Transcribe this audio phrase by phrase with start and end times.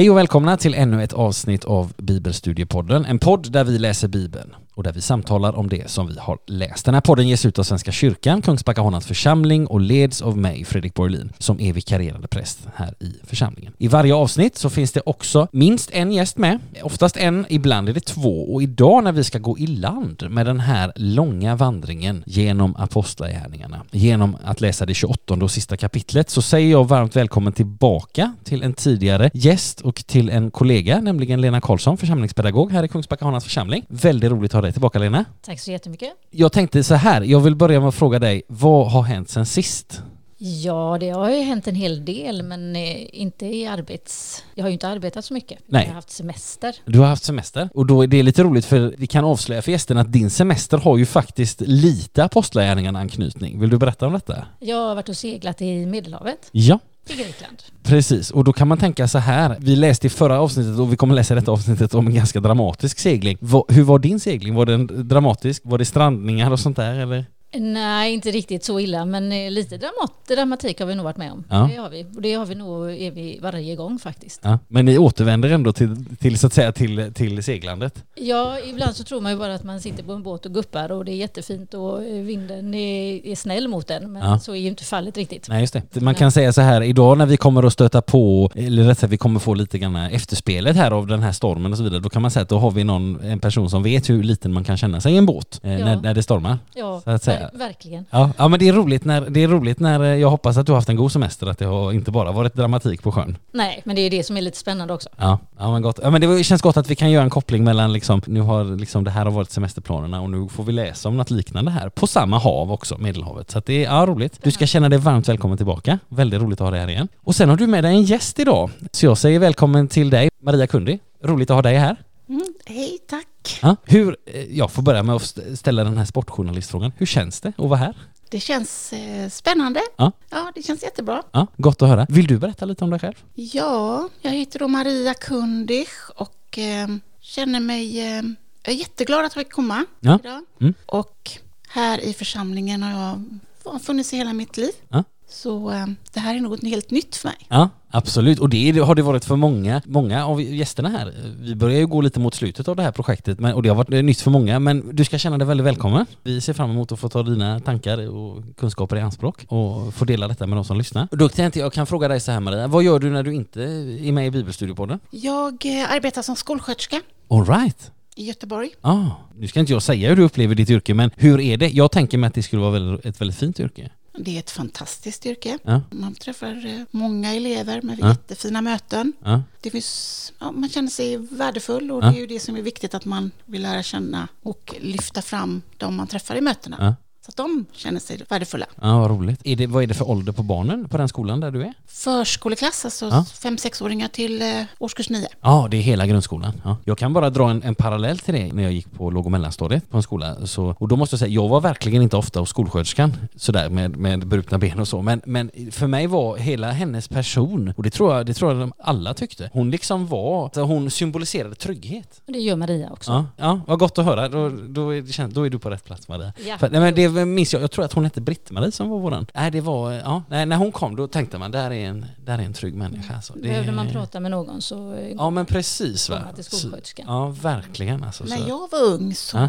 [0.00, 4.54] Hej och välkomna till ännu ett avsnitt av Bibelstudiepodden, en podd där vi läser Bibeln
[4.80, 6.84] och där vi samtalar om det som vi har läst.
[6.84, 10.64] Den här podden ges ut av Svenska kyrkan, Kungsbacka Honans församling och leds av mig,
[10.64, 13.72] Fredrik Borlin, som är vikarierande präst här i församlingen.
[13.78, 17.92] I varje avsnitt så finns det också minst en gäst med, oftast en, ibland är
[17.92, 22.22] det två och idag när vi ska gå i land med den här långa vandringen
[22.26, 27.52] genom apostlagärningarna, genom att läsa det 28 och sista kapitlet, så säger jag varmt välkommen
[27.52, 32.88] tillbaka till en tidigare gäst och till en kollega, nämligen Lena Karlsson, församlingspedagog här i
[32.88, 33.84] Kungsbacka Honans församling.
[33.88, 35.24] Väldigt roligt att ha dig tillbaka Lena.
[35.42, 36.12] Tack så jättemycket.
[36.30, 39.46] Jag tänkte så här, jag vill börja med att fråga dig, vad har hänt sen
[39.46, 40.02] sist?
[40.42, 44.44] Ja, det har ju hänt en hel del, men eh, inte i arbets...
[44.54, 45.58] Jag har ju inte arbetat så mycket.
[45.66, 45.82] Nej.
[45.82, 46.74] Jag har haft semester.
[46.84, 49.72] Du har haft semester och då är det lite roligt för vi kan avslöja för
[49.72, 53.60] gästerna att din semester har ju faktiskt lite apostlagärningarna anknytning.
[53.60, 54.46] Vill du berätta om detta?
[54.58, 56.78] Jag har varit och seglat i Medelhavet, Ja
[57.10, 57.62] i Grekland.
[57.82, 59.56] Precis, och då kan man tänka så här.
[59.60, 62.40] Vi läste i förra avsnittet och vi kommer läsa i detta avsnittet om en ganska
[62.40, 63.38] dramatisk segling.
[63.68, 64.54] Hur var din segling?
[64.54, 65.62] Var den dramatisk?
[65.64, 67.24] Var det strandningar och sånt där eller?
[67.52, 71.32] Nej, inte riktigt så illa, men eh, lite dramat, dramatik har vi nog varit med
[71.32, 71.44] om.
[71.50, 71.68] Ja.
[71.72, 72.06] Det har vi.
[72.16, 74.40] Och det har vi nog är vi varje gång faktiskt.
[74.44, 74.58] Ja.
[74.68, 78.04] Men ni återvänder ändå till, till så att säga till, till seglandet?
[78.14, 80.92] Ja, ibland så tror man ju bara att man sitter på en båt och guppar
[80.92, 84.38] och det är jättefint och eh, vinden är, är snäll mot en, men Ja.
[84.38, 85.48] så är ju inte fallet riktigt.
[85.48, 86.00] Nej just det.
[86.00, 89.12] Man kan säga så här, idag när vi kommer att stöta på, eller rätt sagt
[89.12, 92.08] vi kommer få lite grann efterspelet här av den här stormen och så vidare, då
[92.08, 94.64] kan man säga att då har vi någon, en person som vet hur liten man
[94.64, 96.58] kan känna sig i en båt eh, när, när det stormar.
[96.74, 97.39] Ja, så att säga.
[97.40, 98.04] Ver- verkligen.
[98.10, 100.66] Ja, ja men det är roligt när, det är roligt när eh, jag hoppas att
[100.66, 103.36] du har haft en god semester, att det har inte bara varit dramatik på sjön.
[103.52, 105.08] Nej, men det är det som är lite spännande också.
[105.16, 106.00] Ja, ja men gott.
[106.02, 108.64] Ja men det känns gott att vi kan göra en koppling mellan liksom, nu har
[108.64, 111.88] liksom det här har varit semesterplanerna och nu får vi läsa om något liknande här
[111.88, 113.50] på samma hav också, Medelhavet.
[113.50, 114.38] Så att det är ja, roligt.
[114.42, 115.98] Du ska känna dig varmt välkommen tillbaka.
[116.08, 117.08] Väldigt roligt att ha dig här igen.
[117.20, 118.70] Och sen har du med dig en gäst idag.
[118.92, 120.98] Så jag säger välkommen till dig, Maria Kundi.
[121.24, 121.96] Roligt att ha dig här.
[122.30, 123.58] Mm, hej, tack.
[123.62, 126.92] Ja, hur, eh, jag får börja med att st- ställa den här sportjournalistfrågan.
[126.96, 127.96] Hur känns det att vara här?
[128.30, 129.80] Det känns eh, spännande.
[129.96, 130.12] Ja.
[130.30, 131.22] ja, det känns jättebra.
[131.32, 132.06] Ja, gott att höra.
[132.08, 133.14] Vill du berätta lite om dig själv?
[133.34, 136.88] Ja, jag heter då Maria Kundich och eh,
[137.20, 138.00] känner mig...
[138.00, 138.22] Eh,
[138.62, 140.18] jag är jätteglad att jag fick komma Ja.
[140.24, 140.44] idag.
[140.60, 140.74] Mm.
[140.86, 141.30] Och
[141.68, 143.18] här i församlingen har
[143.64, 144.70] jag funnits i hela mitt liv.
[144.88, 145.04] Ja.
[145.30, 147.36] Så eh, det här är något helt nytt för mig.
[147.48, 148.38] Ja, absolut.
[148.38, 151.12] Och det har det varit för många, många av gästerna här.
[151.40, 153.76] Vi börjar ju gå lite mot slutet av det här projektet men, och det har
[153.76, 154.58] varit eh, nytt för många.
[154.58, 156.06] Men du ska känna dig väldigt välkommen.
[156.22, 160.04] Vi ser fram emot att få ta dina tankar och kunskaper i anspråk och få
[160.04, 161.08] dela detta med de som lyssnar.
[161.10, 163.34] Då tänkte jag, jag kan fråga dig så här Maria, vad gör du när du
[163.34, 165.00] inte är med i Bibelstudiepodden?
[165.10, 167.90] Jag eh, arbetar som skolsköterska All right.
[168.16, 168.70] i Göteborg.
[168.80, 171.68] Ah, nu ska inte jag säga hur du upplever ditt yrke, men hur är det?
[171.68, 173.90] Jag tänker mig att det skulle vara ett väldigt fint yrke.
[174.18, 175.58] Det är ett fantastiskt yrke.
[175.62, 178.08] Ja, Man träffar eh, många elever med Ja.
[178.08, 179.12] jättefina möten.
[179.24, 182.94] ja, Det finns, man känner sig värdefull och det är ju det som är viktigt
[182.94, 186.96] att man vill lära känna och lyfta fram de man träffar i mötena.
[187.30, 188.66] Att de känner sig värdefulla.
[188.82, 189.40] ja vad roligt.
[189.44, 191.74] Är det, vad är det för ålder på barnen på den skolan där du är?
[191.86, 193.24] Förskoleklass, alltså Ja.
[193.42, 194.48] fem sexåringar till eh,
[194.78, 195.28] årskurs nio.
[195.40, 196.52] Ja, det är hela grundskolan.
[196.64, 196.76] Ja.
[196.84, 199.32] Jag kan bara dra en, en parallell till det när jag gick på låg och
[199.32, 200.46] mellanstadiet på en skola.
[200.46, 203.96] Så, och då måste jag säga, jag var verkligen inte ofta hos skolsköterskan sådär med,
[203.96, 205.02] med brutna ben och så.
[205.02, 208.60] Men, men för mig var hela hennes person, och det tror jag, det tror jag
[208.60, 212.20] de alla tyckte, hon liksom var, alltså hon symboliserade trygghet.
[212.26, 213.10] Och det gör Maria också.
[213.12, 214.28] Ja, ja vad gott att höra.
[214.28, 216.32] Då, då, är, då är du på rätt plats Maria.
[216.46, 216.58] Ja.
[216.58, 219.26] För, nej, men det minns jag, jag tror att hon hette Britt-Marie som var våran.
[219.34, 222.38] Nej, det var, ja, nej, när hon kom då tänkte man, där är en, där
[222.38, 223.14] är en trygg människa.
[223.14, 223.32] Alltså.
[223.32, 226.18] Det- Behövde man prata med någon så eh, Ja men precis va.
[226.34, 227.04] till.
[227.06, 228.24] Ja verkligen alltså.
[228.24, 228.48] När Så.
[228.48, 229.48] jag var ung så, Ja.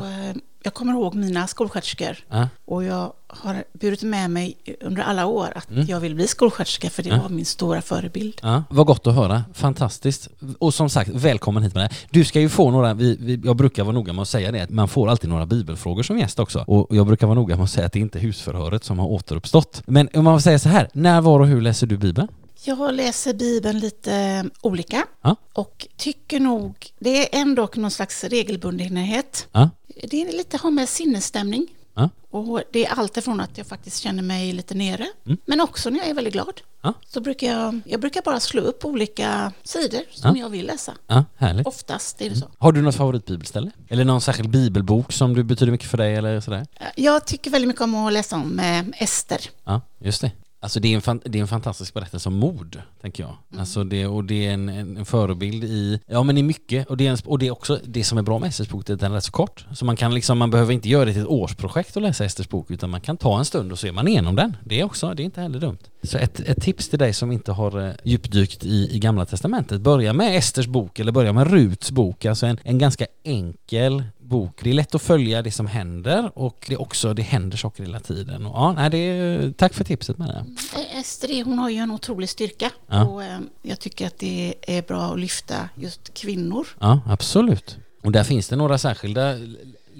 [0.63, 5.47] Jag kommer ihåg mina skolsköterskor Ja, och jag har burit med mig under alla år
[5.55, 5.85] att Mm.
[5.85, 7.21] jag vill bli skolsköterska för det Ja.
[7.21, 8.39] var min stora förebild.
[8.41, 9.43] ja, vad gott att höra.
[9.53, 10.27] Fantastiskt.
[10.59, 11.95] Och som sagt, välkommen hit med det.
[12.09, 14.61] Du ska ju få några, vi, vi, jag brukar vara noga med att säga det,
[14.61, 16.63] att man får alltid några bibelfrågor som gäst också.
[16.67, 19.07] Och jag brukar vara noga med att säga att det inte är husförhöret som har
[19.07, 19.81] återuppstått.
[19.85, 22.27] Men om man säger så här, när, var och hur läser du Bibeln?
[22.63, 25.35] Jag läser Bibeln lite eh, olika Ja.
[25.53, 29.47] och tycker nog, det är ändå någon slags regelbundenhet.
[29.51, 29.69] Ja,
[30.07, 31.67] Det är lite har med sinnesstämning.
[31.95, 35.37] ja, Och det är allt ifrån att jag faktiskt känner mig lite nere, Mm.
[35.45, 36.61] men också när jag är väldigt glad.
[37.07, 40.93] Så brukar jag, jag brukar bara slå upp olika sidor som jag vill läsa.
[41.07, 41.67] ja härligt.
[41.67, 42.45] Oftast är det så.
[42.57, 43.71] Har du något favoritbibelställe?
[43.89, 46.65] Eller någon särskild bibelbok som du betyder mycket för dig eller sådär?
[46.95, 49.39] Jag tycker väldigt mycket om att läsa om eh, Ester.
[49.63, 50.31] Ja, just det.
[50.63, 53.35] Alltså det är, en fan, det är en fantastisk berättelse om mod, tänker jag.
[53.49, 53.59] Mm.
[53.59, 56.87] Alltså det, och det är en, en, en förebild i, ja men i mycket.
[56.87, 58.85] Och det är, en, och det är också det som är bra med Esters bok,
[58.85, 59.65] det är att den är rätt så kort.
[59.73, 62.49] Så man kan liksom, man behöver inte göra det till ett årsprojekt att läsa Esters
[62.49, 64.57] bok, utan man kan ta en stund och så är man igenom den.
[64.63, 65.77] Det är också, det är inte heller dumt.
[66.03, 69.81] Så ett, ett tips till dig som inte har eh, djupdykt i, i Gamla Testamentet,
[69.81, 74.59] börja med Esters bok eller börja med Ruts bok, alltså en, en ganska enkel bok.
[74.63, 77.83] Det är lätt att följa det som händer och det är också, det händer saker
[77.83, 78.45] hela tiden.
[78.45, 80.45] Och, ja, nej, det är, tack för tipset med det.
[80.79, 83.05] Eh, Ester hon har ju en otrolig styrka Ja.
[83.05, 86.67] och eh, jag tycker att det är bra att lyfta just kvinnor.
[86.79, 87.77] Ja, absolut.
[88.03, 89.35] Och där finns det några särskilda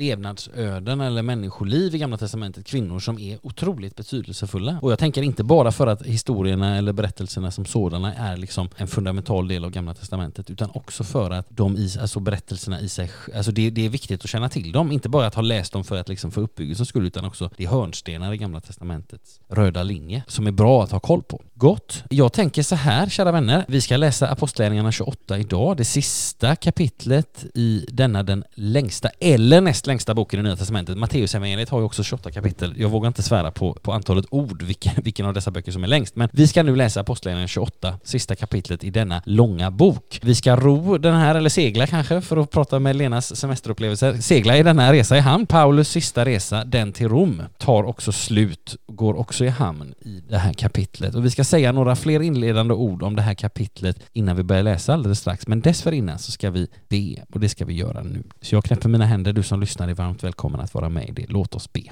[0.02, 4.80] levnadsöden eller människoliv i Gamla Testamentet, kvinnor som är otroligt betydelsefulla.
[4.82, 8.88] Och jag tänker inte bara för att historierna eller berättelserna som sådana är liksom en
[8.88, 13.12] fundamental del av Gamla Testamentet, utan också för att de i, alltså berättelserna i sig,
[13.36, 15.84] alltså det, det är viktigt att känna till dem, inte bara att ha läst dem
[15.84, 19.84] för att liksom få uppbyggelsens skull, utan också det är hörnstenar i Gamla Testamentets röda
[19.84, 21.42] linje som är bra att ha koll på.
[21.54, 22.04] Gott.
[22.10, 27.46] Jag tänker så här, kära vänner, vi ska läsa Apostlagärningarna 28 idag, det sista kapitlet
[27.54, 30.98] i denna den längsta eller näst längsta boken i Nya Testamentet.
[30.98, 32.74] Matteusevangeliet har ju också 28 kapitel.
[32.78, 35.88] Jag vågar inte svära på, på antalet ord, vilken, vilken av dessa böcker som är
[35.88, 40.20] längst, men vi ska nu läsa Apostlagärningarna 28, sista kapitlet i denna långa bok.
[40.22, 44.18] Vi ska ro den här, eller segla kanske, för att prata med Lenas semesterupplevelser.
[44.22, 45.46] Segla i denna resa i hamn.
[45.46, 50.38] Paulus sista resa, den till Rom, tar också slut, går också i hamn i det
[50.38, 51.16] här kapitlet.
[51.16, 54.64] Och vi ska säga några fler inledande ord om det här kapitlet innan vi börjar
[54.64, 55.48] läsa alldeles strax.
[55.48, 58.24] Men dessförinnan så ska vi be, och det ska vi göra nu.
[58.42, 61.12] Så jag knäpper mina händer, du som lyssnar är varmt välkommen att vara med i
[61.12, 61.26] det.
[61.30, 61.84] Låt oss be.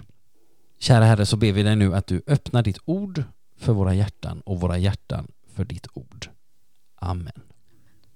[0.79, 3.23] Kära Herre, så ber vi dig nu att du öppnar ditt ord
[3.57, 6.29] för våra hjärtan och våra hjärtan för ditt ord.
[6.95, 7.41] Amen.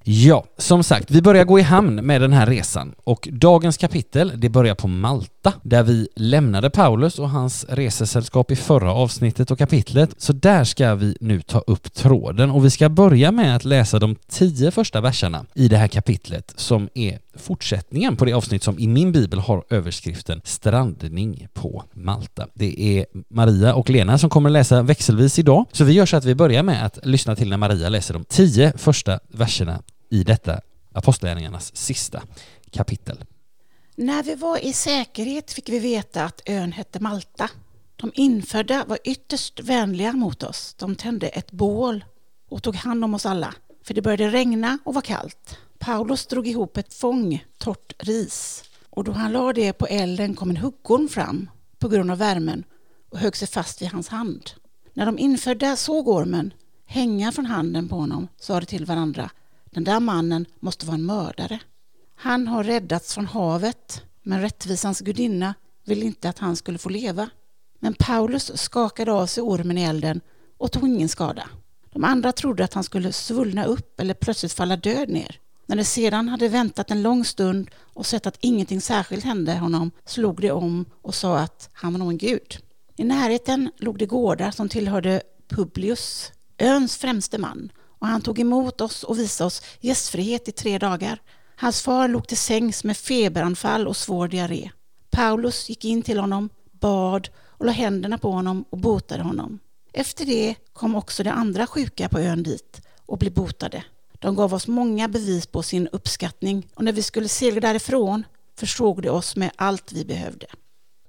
[0.05, 4.31] Ja, som sagt, vi börjar gå i hamn med den här resan och dagens kapitel,
[4.35, 9.57] det börjar på Malta där vi lämnade Paulus och hans resesällskap i förra avsnittet och
[9.57, 10.09] kapitlet.
[10.17, 13.99] Så där ska vi nu ta upp tråden och vi ska börja med att läsa
[13.99, 18.79] de tio första verserna i det här kapitlet som är fortsättningen på det avsnitt som
[18.79, 22.47] i min bibel har överskriften Strandning på Malta.
[22.53, 25.65] Det är Maria och Lena som kommer läsa växelvis idag.
[25.71, 28.23] Så vi gör så att vi börjar med att lyssna till när Maria läser de
[28.23, 30.61] tio första verserna i detta
[30.93, 32.23] Apostlagärningarnas sista
[32.71, 33.23] kapitel.
[33.95, 37.49] När vi var i säkerhet fick vi veta att ön hette Malta.
[37.95, 40.75] De infödda var ytterst vänliga mot oss.
[40.79, 42.05] De tände ett bål
[42.49, 43.53] och tog hand om oss alla,
[43.83, 45.57] för det började regna och var kallt.
[45.85, 50.49] Paulus drog ihop ett fång torrt ris och då han la det på elden kom
[50.49, 51.49] en huggorm fram
[51.79, 52.63] på grund av värmen
[53.11, 54.51] och högg sig fast vid hans hand.
[54.93, 56.53] När de infödda såg ormen
[56.85, 59.29] hänga från handen på honom sa de till varandra
[59.65, 61.59] den där mannen måste vara en mördare.
[62.15, 65.53] Han har räddats från havet, men rättvisans gudinna
[65.85, 67.29] vill inte att han skulle få leva.
[67.79, 70.21] Men Paulus skakade av sig ormen i elden
[70.57, 71.49] och tog ingen skada.
[71.93, 75.39] De andra trodde att han skulle svullna upp eller plötsligt falla död ner.
[75.65, 79.91] När de sedan hade väntat en lång stund och sett att ingenting särskilt hände honom
[80.05, 82.57] slog de om och sa att han var nog en gud.
[82.95, 88.81] I närheten låg det gårdar som tillhörde Publius, öns främste man och han tog emot
[88.81, 91.21] oss och visade oss gästfrihet i tre dagar.
[91.55, 94.71] Hans far låg till sängs med feberanfall och svår diarré.
[95.11, 99.59] Paulus gick in till honom, bad och la händerna på honom och botade honom.
[99.93, 103.83] Efter det kom också de andra sjuka på ön dit och blev botade.
[104.23, 108.23] De gav oss många bevis på sin uppskattning och när vi skulle segla därifrån
[108.59, 110.45] försåg de oss med allt vi behövde.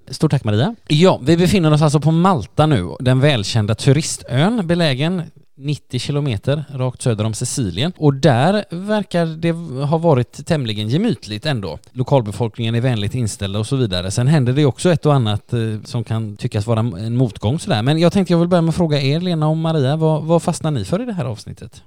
[0.09, 0.75] Stort tack Maria.
[0.87, 5.23] Ja, vi befinner oss alltså på Malta nu, den välkända turistön belägen
[5.57, 9.51] 90 kilometer rakt söder om Sicilien och där verkar det
[9.85, 11.79] ha varit tämligen gemytligt ändå.
[11.91, 14.11] Lokalbefolkningen är vänligt inställda och så vidare.
[14.11, 17.81] Sen händer det också ett och annat eh, som kan tyckas vara en motgång sådär.
[17.81, 20.43] Men jag tänkte jag vill börja med att fråga er, Lena och Maria, vad, vad
[20.43, 21.83] fastnar ni för i det här avsnittet?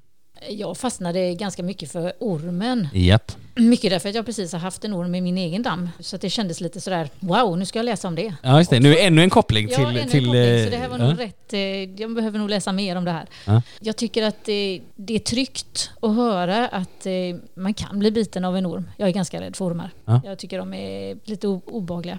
[0.51, 2.89] Jag fastnade ganska mycket för ormen.
[2.93, 3.33] Japp.
[3.57, 5.89] Mycket därför att jag precis har haft en orm i min egen damm.
[6.01, 8.35] Så det kändes lite sådär, wow, nu ska jag läsa om det.
[8.43, 8.81] Ja, just det.
[8.81, 9.77] Nu är ännu en koppling till...
[9.83, 11.09] Ja, ännu en till koppling, så eh, det här var ja.
[11.09, 11.53] nog rätt.
[11.53, 11.61] eh,
[12.01, 13.27] Jag behöver nog läsa mer om det här.
[13.47, 13.63] Ja.
[13.81, 17.13] Jag tycker att det, det är tryggt att höra att eh,
[17.55, 18.91] man kan bli biten av en orm.
[18.97, 19.91] Jag är ganska rädd för ormar.
[20.05, 20.21] Ja.
[20.25, 22.19] Jag tycker de är lite obehagliga.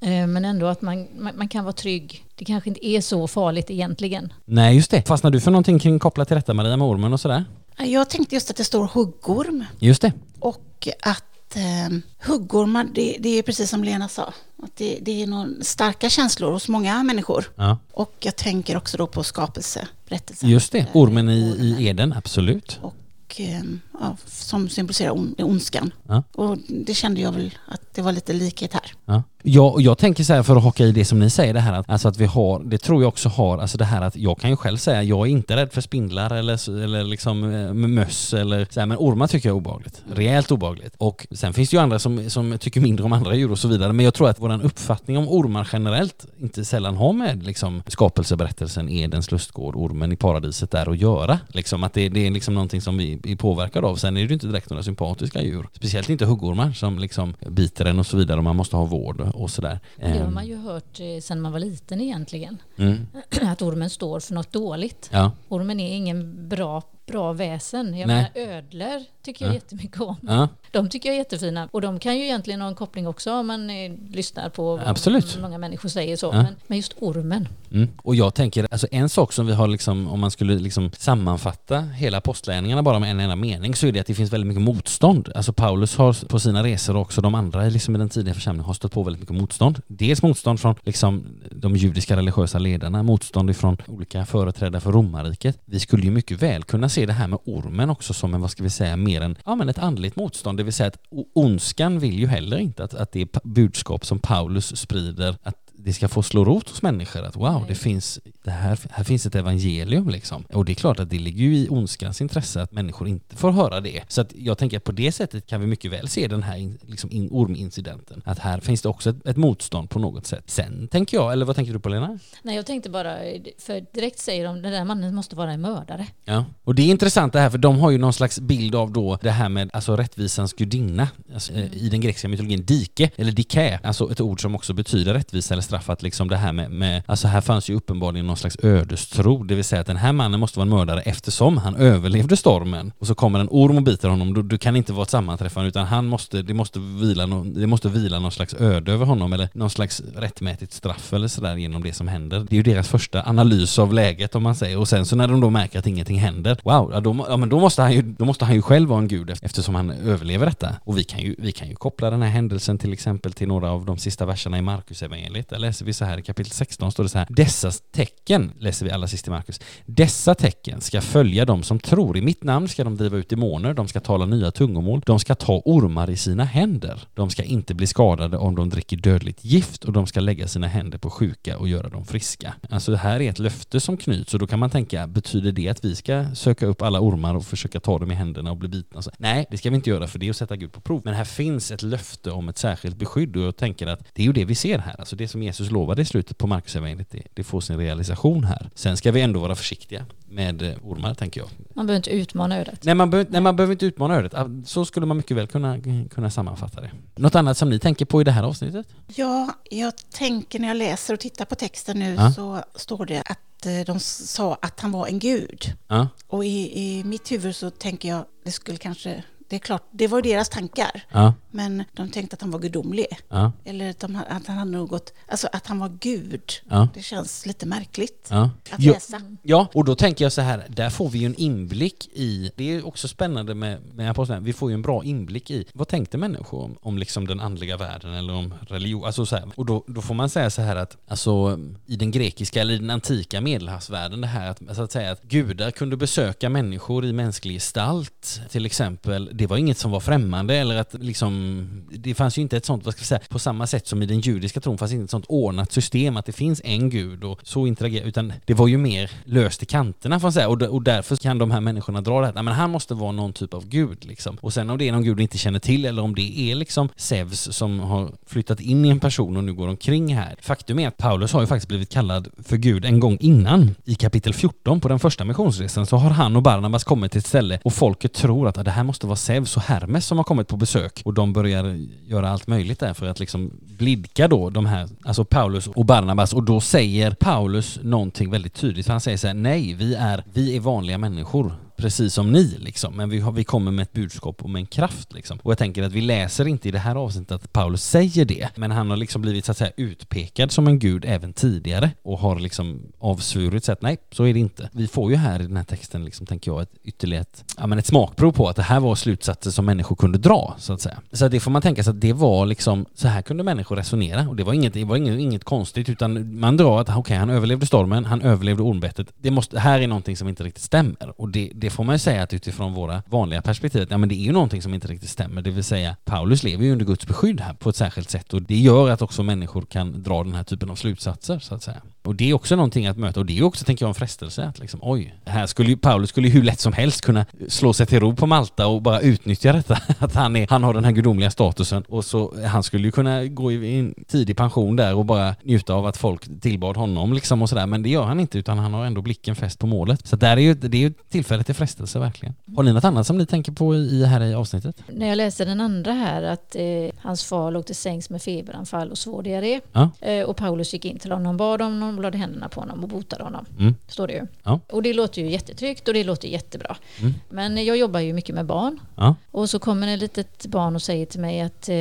[0.00, 2.24] Eh, Men ändå att man, man, man kan vara trygg.
[2.34, 4.32] Det kanske inte är så farligt egentligen.
[4.44, 5.02] Nej, just det.
[5.08, 7.44] Fastnar du för någonting kring kopplat till detta Maria med ormen och sådär?
[7.84, 10.12] Jag tänkte just att det står huggorm Just det.
[10.38, 14.32] och att eh, huggormar, det, det är precis som Lena sa,
[14.62, 17.44] att det, det är nog starka känslor hos många människor.
[17.56, 17.78] Ja.
[17.92, 20.48] Och jag tänker också då på skapelseberättelsen.
[20.50, 20.78] Just det.
[20.78, 21.40] Där Ormen i,
[21.78, 22.78] i Eden, absolut.
[22.82, 23.62] och, eh,
[24.00, 25.92] ja, som symboliserar on, ondskan.
[26.08, 26.22] Ja.
[26.32, 28.94] Och det kände jag väl att det var lite likhet här.
[29.04, 29.22] Ja.
[29.42, 31.60] Ja, och jag tänker så här för att haka i det som ni säger det
[31.60, 34.16] här att, alltså att vi har, det tror jag också har, alltså det här att
[34.16, 37.72] jag kan ju själv säga jag är inte rädd för spindlar eller, eller liksom eh,
[37.72, 40.02] möss eller så här, men ormar tycker jag är obehagligt.
[40.14, 40.94] Rejält obehagligt.
[40.98, 43.68] Och sen finns det ju andra som, som tycker mindre om andra djur och så
[43.68, 47.82] vidare men jag tror att vår uppfattning om ormar generellt inte sällan har med liksom
[47.86, 51.38] skapelseberättelsen Edens lustgård, ormen i paradiset där att göra.
[51.48, 53.96] Liksom att det, det är liksom någonting som vi är påverkade av.
[53.96, 55.68] Sen är det ju inte direkt några sympatiska djur.
[55.72, 59.29] Speciellt inte huggormar som liksom biter en och så vidare och man måste ha vård
[59.30, 59.80] och sådär.
[59.96, 62.62] Det har Ehm, man ju hört eh, sedan man var liten egentligen.
[62.76, 63.06] Mm.
[63.42, 65.08] Att ormen står för något dåligt.
[65.12, 65.32] Ja.
[65.48, 67.98] Ormen är ingen bra, bra väsen.
[67.98, 68.30] Jag Nej.
[68.34, 69.54] menar ödlor tycker jag Ja.
[69.54, 70.16] jättemycket om.
[70.22, 70.48] Ja.
[70.70, 71.68] De tycker jag är jättefina.
[71.72, 74.86] Och de kan ju egentligen ha en koppling också om man eh, lyssnar på vad
[74.86, 75.38] Absolut.
[75.40, 76.26] många människor säger så.
[76.26, 76.42] Ja.
[76.42, 77.48] Men, men just ormen.
[77.72, 77.88] Mm.
[78.02, 81.80] Och jag tänker, alltså en sak som vi har liksom, om man skulle liksom sammanfatta
[81.80, 84.62] hela apostlagärningarna bara med en enda mening, så är det att det finns väldigt mycket
[84.62, 85.28] motstånd.
[85.34, 88.64] Alltså Paulus har på sina resor och också de andra liksom i den tidiga församlingen
[88.66, 89.82] har stött på väldigt mycket motstånd.
[89.86, 91.24] Dels motstånd från liksom
[91.60, 95.58] de judiska religiösa ledarna, motstånd ifrån olika företrädare för romarriket.
[95.64, 98.50] Vi skulle ju mycket väl kunna se det här med ormen också som en, vad
[98.50, 100.98] ska vi säga, mer än, ja men ett andligt motstånd, det vill säga att
[101.34, 106.08] ondskan vill ju heller inte att, att det budskap som Paulus sprider, att det ska
[106.08, 110.08] få slå rot hos människor att wow, det finns, det här, här finns ett evangelium
[110.08, 110.44] liksom.
[110.52, 113.50] Och det är klart att det ligger ju i ondskans intresse att människor inte får
[113.50, 114.02] höra det.
[114.08, 116.72] Så att jag tänker att på det sättet kan vi mycket väl se den här
[116.86, 118.22] liksom in, ormincidenten.
[118.24, 120.44] Att här finns det också ett, ett motstånd på något sätt.
[120.46, 122.18] Sen tänker jag, eller vad tänker du på Lena?
[122.42, 123.16] Nej, jag tänkte bara,
[123.58, 126.06] för direkt säger de den där mannen måste vara en mördare.
[126.24, 126.44] Ja.
[126.64, 129.18] Och det är intressant det här för de har ju någon slags bild av då
[129.22, 133.78] det här med alltså rättvisans gudinna alltså, eh, i den grekiska mytologin, dike eller diké,
[133.82, 137.28] alltså ett ord som också betyder rättvisa eller bestraffat liksom det här med, med alltså
[137.28, 140.58] här fanns ju uppenbarligen någon slags ödestro, det vill säga att den här mannen måste
[140.58, 144.34] vara en mördare eftersom han överlevde stormen och så kommer en orm och biter honom,
[144.34, 147.66] du, du kan inte vara ett sammanträffande utan han måste, det måste vila, nå- det
[147.66, 151.82] måste vila någon slags öde över honom eller någon slags rättmätigt straff eller sådär genom
[151.82, 152.46] det som händer.
[152.50, 155.28] Det är ju deras första analys av läget om man säger och sen så när
[155.28, 158.02] de då märker att ingenting händer, wow, ja, då, ja, men då, måste han ju,
[158.02, 160.68] då måste han ju själv vara en gud eftersom han överlever detta.
[160.84, 163.70] Och vi kan ju, vi kan ju koppla den här händelsen till exempel till några
[163.70, 165.52] av de sista verserna i Markus evangeliet.
[165.60, 168.92] Läser vi så här i kapitel 16 står det så här, dessa tecken, läser vi
[168.92, 172.16] alla sist i Markus, dessa tecken ska följa dem som tror.
[172.16, 175.34] I mitt namn ska de driva ut demoner, de ska tala nya tungomål, de ska
[175.34, 179.84] ta ormar i sina händer, de ska inte bli skadade om de dricker dödligt gift
[179.84, 182.54] och de ska lägga sina händer på sjuka och göra dem friska.
[182.70, 185.68] Alltså det här är ett löfte som knyts och då kan man tänka, betyder det
[185.68, 188.68] att vi ska söka upp alla ormar och försöka ta dem i händerna och bli
[188.68, 189.02] bitna?
[189.02, 191.02] Så, nej, det ska vi inte göra för det är att sätta Gud på prov.
[191.04, 194.26] Men här finns ett löfte om ett särskilt beskydd och jag tänker att det är
[194.26, 194.96] ju det vi ser här.
[194.98, 198.44] Alltså det som Jesus lovade i slutet på Markus evangeliet, det, det får sin realisation
[198.44, 198.70] här.
[198.74, 201.48] Sen ska vi ändå vara försiktiga med eh, ormar, tänker jag.
[201.74, 202.84] Man behöver inte utmana ödet.
[202.84, 204.34] Nej, man, behöver, nej, man behöver inte utmana ödet.
[204.64, 205.78] Så skulle man mycket väl kunna,
[206.10, 206.90] kunna sammanfatta det.
[207.16, 208.86] Något annat som ni tänker på i det här avsnittet?
[209.06, 212.32] Ja, jag tänker när jag läser och tittar på texten nu Ja.
[212.32, 215.72] så står det att eh, de sa att han var en gud.
[215.88, 219.82] Ja, Och i, i mitt huvud så tänker jag, det skulle kanske, det är klart,
[219.90, 221.02] det var deras tankar.
[221.12, 223.06] ja, Men de tänkte att han var gudomlig.
[223.28, 226.52] ja, Eller att, de, att han hade något, alltså att han var gud.
[226.68, 226.88] ja.
[226.94, 229.20] Det känns lite märkligt att Jo, läsa.
[229.42, 232.74] Ja, och då tänker jag så här, där får vi ju en inblick i, det
[232.74, 236.18] är också spännande med, med aposteln, vi får ju en bra inblick i, vad tänkte
[236.18, 239.84] människor om, om liksom den andliga världen eller om religion, alltså så här, och då,
[239.86, 243.40] då får man säga så här att, alltså i den grekiska eller i den antika
[243.40, 248.40] medelhavsvärlden det här att, alltså att säga att gudar kunde besöka människor i mänsklig gestalt,
[248.50, 252.56] till exempel, det var inget som var främmande eller att liksom, det fanns ju inte
[252.56, 254.92] ett sånt, vad ska vi säga, på samma sätt som i den judiska tron fanns
[254.92, 258.54] inte ett sånt ordnat system att det finns en gud och så interagerar, utan det
[258.54, 261.60] var ju mer löst i kanterna får man säga och, och därför kan de här
[261.60, 264.38] människorna dra det här, nej men han måste vara någon typ av gud liksom.
[264.40, 266.54] Och sen om det är någon gud vi inte känner till eller om det är
[266.54, 270.36] liksom Zeus som har flyttat in i en person och nu går omkring här.
[270.40, 273.74] Faktum är att Paulus har ju faktiskt blivit kallad för Gud en gång innan.
[273.84, 277.26] I kapitel 14 på den första missionsresan så har han och Barnabas kommit till ett
[277.26, 280.48] ställe och folket tror att det här måste vara Zeus och Hermes som har kommit
[280.48, 281.02] på besök.
[281.04, 285.24] Och de börjar göra allt möjligt där för att liksom blidka då de här, alltså
[285.24, 286.32] Paulus och Barnabas.
[286.32, 288.88] Och då säger Paulus någonting väldigt tydligt.
[288.88, 292.96] Han säger så här, nej, vi är, vi är vanliga människor precis som ni liksom,
[292.96, 295.38] men vi, har, vi kommer med ett budskap och med en kraft liksom.
[295.42, 298.48] Och jag tänker att vi läser inte i det här avsnittet att Paulus säger det,
[298.54, 302.18] men han har liksom blivit så att säga utpekad som en gud även tidigare och
[302.18, 304.68] har liksom avsvurit sig att nej, så är det inte.
[304.72, 307.66] Vi får ju här i den här texten liksom, tänker jag, ett ytterligare ett, ja,
[307.66, 310.80] men ett smakprov på att det här var slutsatser som människor kunde dra, så att
[310.80, 311.00] säga.
[311.12, 313.76] Så att det får man tänka sig att det var liksom, så här kunde människor
[313.76, 317.16] resonera och det var inget, det var inget, inget konstigt utan man drar att okej,
[317.16, 319.12] han överlevde stormen, han överlevde ormbettet.
[319.18, 321.94] Det måste, här är någonting som inte riktigt stämmer och det, det det får man
[321.94, 324.88] ju säga att utifrån våra vanliga perspektiv, ja men det är ju någonting som inte
[324.88, 325.42] riktigt stämmer.
[325.42, 328.42] Det vill säga, Paulus lever ju under Guds beskydd här på ett särskilt sätt och
[328.42, 331.82] det gör att också människor kan dra den här typen av slutsatser så att säga.
[332.02, 334.44] Och det är också någonting att möta och det är också, tänker jag, en frestelse
[334.44, 337.72] att liksom, oj, här skulle ju Paulus skulle ju hur lätt som helst kunna slå
[337.72, 340.84] sig till ro på Malta och bara utnyttja detta, att han, är, han har den
[340.84, 344.94] här gudomliga statusen och så han skulle ju kunna gå i en tidig pension där
[344.94, 348.20] och bara njuta av att folk tillbad honom liksom och sådär, men det gör han
[348.20, 350.06] inte utan han har ändå blicken fäst på målet.
[350.06, 352.34] Så där är ju, det är ju tillfället till frestelse verkligen.
[352.56, 354.76] Har ni något annat som ni tänker på i, här i avsnittet?
[354.92, 356.62] När jag läste den andra här att eh,
[357.02, 359.90] hans far låg till sängs med feberanfall och svår diarré Ja.
[360.00, 362.88] eh, och Paulus gick in till honom, bad om honom, lade händerna på honom och
[362.88, 363.46] botade honom.
[363.58, 363.74] Mm.
[363.88, 364.26] Står det ju.
[364.42, 364.60] Ja.
[364.68, 366.76] Och det låter ju jättetryggt och det låter jättebra.
[367.00, 367.14] Mm.
[367.28, 369.14] Men jag jobbar ju mycket med barn Ja.
[369.30, 371.76] och så kommer ett litet barn och säger till mig att eh,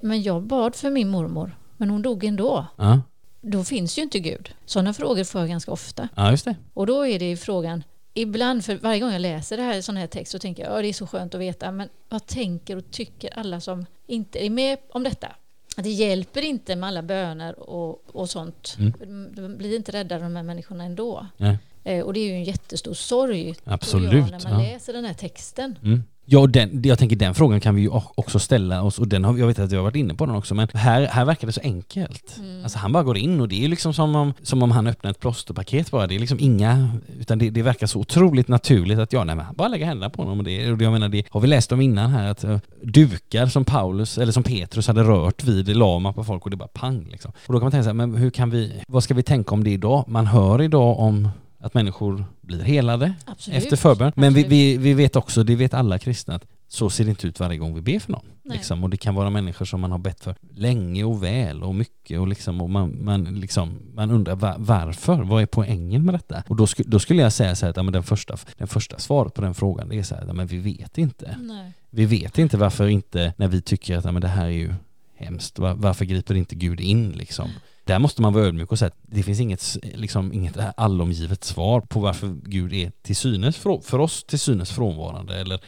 [0.00, 2.66] men jag bad för min mormor men hon dog ändå.
[2.76, 3.00] Ja,
[3.40, 4.50] Då finns ju inte Gud.
[4.66, 6.08] Sådana frågor får jag ganska ofta.
[6.16, 6.54] ja just det.
[6.74, 9.96] Och då är det ju frågan, ibland, för varje gång jag läser det här, sån
[9.96, 12.76] här text så tänker jag, ja det är så skönt att veta, men vad tänker
[12.76, 15.28] och tycker alla som inte är med om detta?
[15.76, 18.76] Det hjälper inte med alla böner och, och sånt.
[18.78, 19.28] Mm.
[19.34, 21.26] De blir inte rädda de här människorna ändå.
[21.36, 21.58] Nej.
[21.84, 24.12] Eh, och det är ju en jättestor sorg, Absolut.
[24.12, 24.72] jag, när man ja.
[24.72, 25.78] läser den här texten.
[25.82, 26.02] Mm.
[26.24, 29.38] Ja, den, jag tänker den frågan kan vi ju också ställa oss och den har,
[29.38, 31.52] jag vet att vi har varit inne på den också men här, här verkar det
[31.52, 32.36] så enkelt.
[32.38, 32.62] Mm.
[32.62, 35.10] Alltså han bara går in och det är liksom som om, som om han öppnar
[35.10, 36.06] ett plåsterpaket bara.
[36.06, 36.88] Det är liksom inga,
[37.20, 40.22] utan det, det verkar så otroligt naturligt att ja, nej men bara lägga händerna på
[40.22, 42.44] honom och det, och det jag menar det har vi läst om innan här att
[42.44, 46.56] uh, dukar som Paulus eller som Petrus hade rört vid lama på folk och det
[46.56, 47.32] bara pang liksom.
[47.46, 49.64] Och då kan man tänka här, men hur kan vi, vad ska vi tänka om
[49.64, 50.04] det idag?
[50.08, 51.28] Man hör idag om
[51.62, 53.62] att människor blir helade Absolut.
[53.62, 54.12] efter förbön.
[54.16, 57.26] Men vi, vi, vi vet också, det vet alla kristna, att så ser det inte
[57.26, 58.24] ut varje gång vi ber för någon.
[58.44, 58.84] Liksom.
[58.84, 62.20] Och det kan vara människor som man har bett för länge och väl och mycket
[62.20, 65.22] och, liksom, och man, man, liksom, man undrar va- varför?
[65.22, 66.42] Vad är poängen med detta?
[66.48, 68.68] Och då, sku, då skulle jag säga så här att ja, men den, första, den
[68.68, 71.36] första svaret på den frågan är så här, ja, men vi vet inte.
[71.40, 71.72] Nej.
[71.90, 74.74] Vi vet inte varför inte, när vi tycker att ja, men det här är ju
[75.16, 77.48] hemskt, var, varför griper inte Gud in liksom?
[77.84, 81.80] Där måste man vara ödmjuk och säga att det finns inget, liksom, inget allomgivet svar
[81.80, 85.60] på varför Gud är till synes, för oss till synes frånvarande eller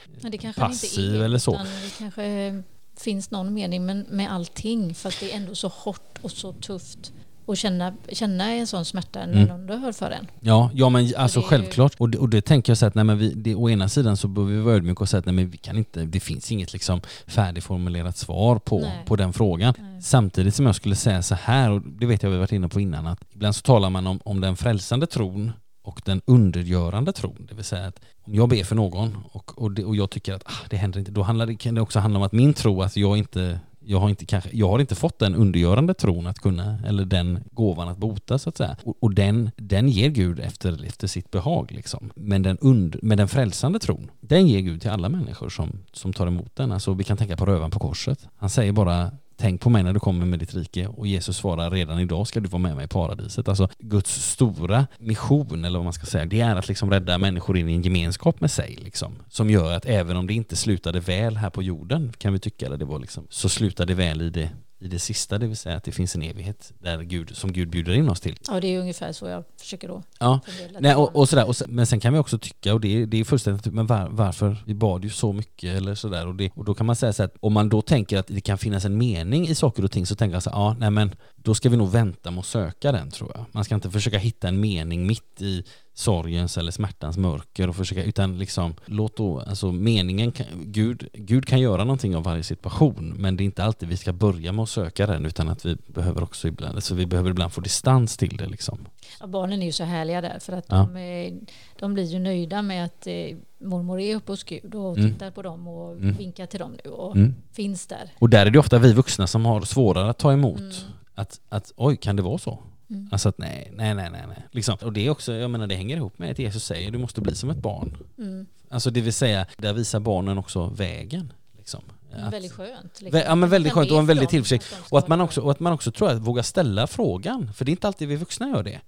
[0.57, 1.53] passiv är, eller så.
[1.53, 2.63] Det kanske
[2.97, 7.13] finns någon mening med, allting fast det är ändå så hårt och så tufft
[7.47, 9.49] att känna, känna en sån smärta när Mm.
[9.49, 10.27] någon dör för en.
[10.41, 11.95] Ja, ja men alltså är ju- självklart.
[11.99, 14.17] Och det, och det tänker jag så att nej, men vi, det, å ena sidan
[14.17, 16.53] så behöver vi vara ödmjuka och säga att nej, men vi kan inte, det finns
[16.53, 19.03] inget liksom färdigformulerat svar på, Nej.
[19.07, 19.75] på den frågan.
[19.79, 20.03] Nej.
[20.03, 22.81] Samtidigt som jag skulle säga så här, och det vet jag vi varit inne på
[22.81, 25.53] innan, att ibland så talar man om, om den frälsande tron
[25.83, 27.47] och den undergörande tron.
[27.49, 30.35] Det vill säga att om jag ber för någon och, och, det, och jag tycker
[30.35, 32.55] att ah, det händer inte, då handlar det, kan det också handla om att min
[32.55, 36.27] tro, att jag inte jag har, inte kanske, jag har inte fått den undergörande tron
[36.27, 38.77] att kunna, eller den gåvan att bota så att säga.
[38.85, 42.11] Och, och den, den ger Gud efter, efter sitt behag liksom.
[42.15, 46.13] Men den, und, men den frälsande tron, den ger Gud till alla människor som, som
[46.13, 46.73] tar emot den.
[46.73, 48.29] Alltså vi kan tänka på rövan på korset.
[48.37, 51.71] Han säger bara Tänk på mig när du kommer med ditt rike och Jesus svarar
[51.71, 53.49] redan idag ska du vara med mig i paradiset.
[53.49, 57.57] Alltså Guds stora mission eller vad man ska säga, det är att liksom rädda människor
[57.57, 59.13] in i en gemenskap med sig liksom.
[59.29, 62.67] Som gör att även om det inte slutade väl här på jorden kan vi tycka,
[62.67, 64.51] eller det var liksom, så slutade det väl i det,
[64.85, 67.69] i det sista, det vill säga att det finns en evighet där Gud, som Gud
[67.71, 68.37] bjuder in oss till.
[68.49, 70.41] Ja, det är ungefär så jag försöker då Ja,
[70.81, 71.47] Nej, och, och sådär.
[71.49, 73.87] Och sen, men sen kan vi också tycka, och det, är- det är fullständigt men
[73.87, 74.57] var, varför?
[74.67, 76.27] Vi bad ju så mycket eller sådär.
[76.27, 78.41] Och, det, och då kan man säga så att om man då tänker att det
[78.41, 80.91] kan finnas en mening i saker och ting så tänker jag så här, ja, nej
[80.91, 83.45] men då ska vi nog vänta med att söka den tror jag.
[83.53, 85.65] Man ska inte försöka hitta en mening mitt i
[85.97, 91.47] sorgens eller smärtans mörker och försöka, utan liksom låt då, alltså meningen, kan, Gud, Gud
[91.47, 94.63] kan göra någonting av varje situation, men det är inte alltid vi ska börja med
[94.63, 98.17] att söka den, utan att vi behöver också ibland, alltså vi behöver ibland få distans
[98.17, 98.79] till det liksom.
[99.21, 100.77] Ja, barnen är ju så härliga där för att Ja.
[100.77, 101.41] de, är,
[101.79, 105.13] de blir ju nöjda med att eh, mormor är uppe hos Gud och Mm.
[105.13, 106.17] tittar på dem och Mm.
[106.17, 107.35] vinkar till dem nu och Mm.
[107.53, 108.11] finns där.
[108.19, 110.61] Och där är det ofta vi vuxna som har svårare att ta emot.
[110.61, 110.73] Mm.
[111.15, 112.59] Att, att oj, kan det vara så?
[112.91, 113.09] Mm.
[113.13, 114.47] Alltså att nej, nej, nej, nej, nej.
[114.51, 114.77] Liksom.
[114.83, 117.21] Och det är också, jag menar det hänger ihop med att Jesus säger du måste
[117.21, 117.97] bli som ett barn.
[118.19, 118.47] Mm.
[118.69, 121.33] Alltså det vill säga, där visar barnen också vägen.
[121.59, 121.83] Liksom.
[122.17, 123.01] Att- väldigt skönt.
[123.01, 123.21] liksom.
[123.27, 124.73] Ja men väldigt skönt och en väldigt tillförsikt.
[124.73, 127.53] att Och att man också, och att man också tror jag vågar ställa frågan.
[127.53, 128.81] För det är inte alltid vi vuxna gör det.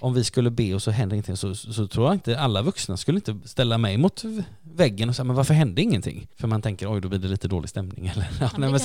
[0.00, 2.96] Om vi skulle be och så händer ingenting så, så tror jag inte alla vuxna
[2.96, 4.22] skulle inte ställa mig mot
[4.62, 6.26] väggen och säga men varför hände ingenting?
[6.36, 8.80] För man tänker oj då blir det lite dålig stämning eller ja, men men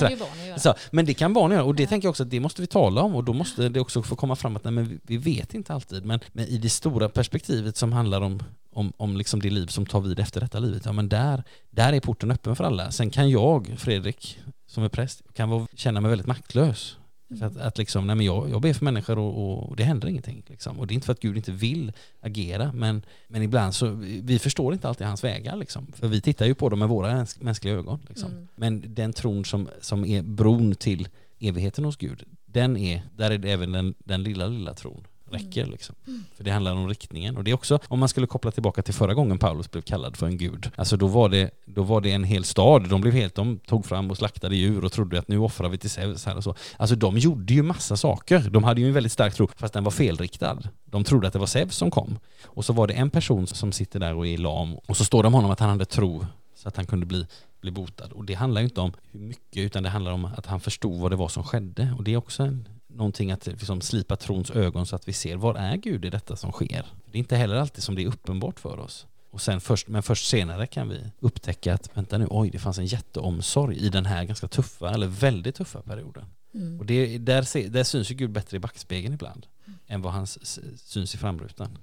[0.48, 0.58] göra.
[0.58, 1.88] Så, men det kan barn göra och det Ja.
[1.88, 4.16] tänker jag också att det måste vi tala om och då måste det också få
[4.16, 7.08] komma fram att nej, men vi- vi vet inte alltid men, men i det stora
[7.08, 8.42] perspektivet som handlar om,
[8.72, 11.92] om, om liksom det liv som tar vid efter detta livet, ja men där, där
[11.92, 12.90] är porten öppen för alla.
[12.90, 16.96] Sen kan jag, Fredrik, som är präst, kan vara, känna mig väldigt maktlös.
[17.28, 20.08] För att, att liksom, nej men jag, jag ber för människor och, och det händer
[20.08, 20.42] ingenting.
[20.46, 20.78] Liksom.
[20.78, 23.90] Och det är inte för att Gud inte vill agera, men, men ibland så,
[24.22, 25.56] vi, förstår inte alltid hans vägar.
[25.56, 25.86] Liksom.
[25.92, 28.00] För vi tittar ju på dem med våra mäns- mänskliga ögon.
[28.08, 28.30] Liksom.
[28.30, 28.48] Mm.
[28.54, 31.08] Men den tron som, som är bron till
[31.38, 35.66] evigheten hos Gud, den är, där är det även den, den lilla, lilla tron räcker
[35.66, 35.96] liksom.
[36.36, 37.36] För det handlar om riktningen.
[37.36, 40.16] Och det är också, om man skulle koppla tillbaka till förra gången Paulus blev kallad
[40.16, 43.14] för en gud, alltså då var det, då var det en hel stad, de blev
[43.14, 46.26] helt, de tog fram och slaktade djur och trodde att nu offrar vi till Zeus
[46.26, 46.54] här och så.
[46.76, 49.84] Alltså de gjorde ju massa saker, de hade ju en väldigt stark tro, fast den
[49.84, 50.58] var felriktad.
[50.84, 52.18] De trodde att det var Zeus som kom.
[52.44, 55.26] Och så var det en person som sitter där och är lam, och så står
[55.26, 57.26] om honom att han hade tro så att han kunde bli,
[57.60, 58.12] bli botad.
[58.12, 61.00] Och det handlar ju inte om hur mycket, utan det handlar om att han förstod
[61.00, 61.94] vad det var som skedde.
[61.98, 65.36] Och det är också en, någonting att liksom slipa trons ögon så att vi ser,
[65.36, 66.86] var är Gud i detta som sker?
[67.06, 69.06] Det är inte heller alltid som det är uppenbart för oss.
[69.30, 72.78] Och sen först, men först senare kan vi upptäcka att, vänta nu, oj, det fanns
[72.78, 76.24] en jätteomsorg i den här ganska tuffa, eller väldigt tuffa perioden.
[76.54, 76.80] Mm.
[76.80, 79.46] Och det, där, där syns ju Gud bättre i backspegeln ibland,
[79.86, 81.78] än vad han syns i framrutan.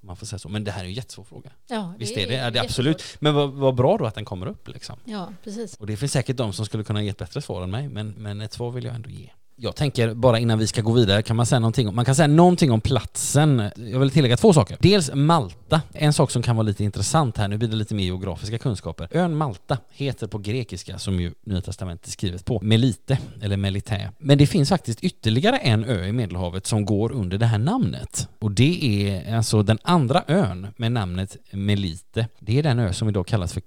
[0.00, 0.48] Man får säga så.
[0.48, 1.50] Men det här är en jättesvår fråga.
[1.66, 2.26] Ja, Visst är det?
[2.26, 2.64] Det är jättesvårt.
[2.64, 3.16] absolut.
[3.20, 4.96] Men vad, vad bra då att den kommer upp liksom.
[5.04, 5.74] Ja, precis.
[5.74, 8.10] Och det finns säkert de som skulle kunna ge ett bättre svar än mig, men,
[8.10, 9.30] men ett svar vill jag ändå ge.
[9.58, 12.14] Jag tänker bara innan vi ska gå vidare, kan man säga någonting om, man kan
[12.14, 13.70] säga någonting om platsen.
[13.76, 14.76] Jag vill tillägga två saker.
[14.80, 18.04] Dels Malta, en sak som kan vara lite intressant här, nu blir det lite mer
[18.04, 19.08] geografiska kunskaper.
[19.10, 24.08] Ön Malta heter på grekiska, som ju Nya Testamentet är skrivet på, Melite, eller Melité.
[24.18, 28.28] Men det finns faktiskt ytterligare en ö i Medelhavet som går under det här namnet.
[28.38, 32.28] Och det är alltså den andra ön med namnet Melite.
[32.40, 33.62] Det är den ö som idag kallas för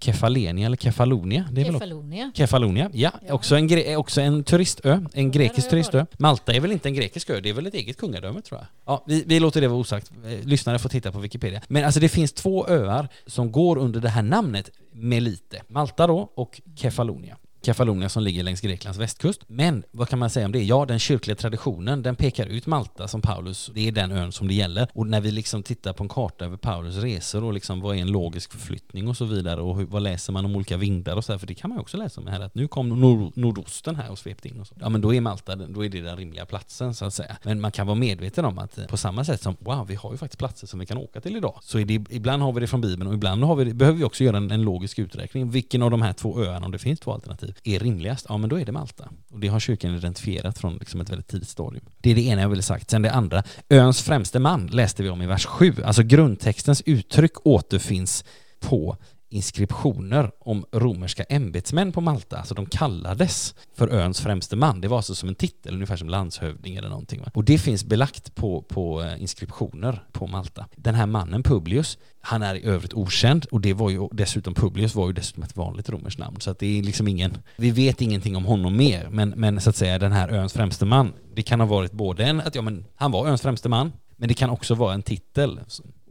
[0.00, 1.44] Kefalenia eller Kefalonia.
[1.52, 2.30] Det är väl Kefalonia.
[2.34, 3.10] Kefalonia, ja.
[3.28, 3.34] Ja.
[3.34, 6.06] Också, en gre- också en turistö, en grekisk turistö.
[6.18, 8.66] Malta är väl inte en grekisk ö, det är väl ett eget kungadöme tror jag.
[8.86, 10.10] Ja, vi, vi låter det vara osagt.
[10.26, 11.60] Eh, Lyssnare får titta på Wikipedia.
[11.68, 15.62] Men alltså det finns två öar som går under det här namnet Melite.
[15.68, 17.36] Malta då och Kefalonia.
[17.62, 19.40] Kefalonia som ligger längs Greklands västkust.
[19.46, 20.62] Men vad kan man säga om det?
[20.62, 24.48] Ja, den kyrkliga traditionen, den pekar ut Malta som Paulus, det är den ön som
[24.48, 24.88] det gäller.
[24.94, 28.00] Och när vi liksom tittar på en karta över Paulus resor och liksom vad är
[28.00, 31.24] en logisk förflyttning och så vidare och hur, vad läser man om olika vindar och
[31.24, 33.36] så här, för det kan man ju också läsa om här att nu kom nord,
[33.36, 34.74] nordosten här och svepte in och så.
[34.80, 37.36] Ja men då är Malta, då är det den rimliga platsen så att säga.
[37.42, 40.12] Men man kan vara medveten om att eh, på samma sätt som, wow, vi har
[40.12, 41.58] ju faktiskt platser som vi kan åka till idag.
[41.62, 43.98] Så är det, ibland har vi det från Bibeln och ibland har vi det, behöver
[43.98, 45.50] vi också göra en, en logisk uträkning.
[45.50, 48.26] Vilken av de här två öarna, om det finns två alternativ, Typ är rimligast?
[48.28, 49.08] Ja men då är det Malta.
[49.30, 51.84] Och det har kyrkan identifierat från liksom ett väldigt tidigt stadium.
[52.00, 52.90] Det är det ena jag ville sagt.
[52.90, 55.74] Sen det andra, öns främste man läste vi om i vers 7.
[55.84, 58.24] Alltså grundtextens uttryck återfinns
[58.60, 58.96] på
[59.28, 62.38] inskriptioner om romerska ämbetsmän på Malta.
[62.38, 64.80] Alltså de kallades för öns främste man.
[64.80, 67.20] Det var alltså som en titel, ungefär som landshövding eller någonting.
[67.20, 67.30] Va?
[67.34, 70.66] Och det finns belagt på, på eh, inskriptioner på Malta.
[70.76, 74.94] Den här mannen Publius, han är i övrigt okänd och det var ju dessutom, Publius
[74.94, 76.40] var ju dessutom ett vanligt romerskt namn.
[76.40, 79.70] Så att det är liksom ingen, vi vet ingenting om honom mer, men, men så
[79.70, 82.62] att säga den här öns främste man, det kan ha varit både en, att ja
[82.62, 85.60] men han var öns främste man, men det kan också vara en titel.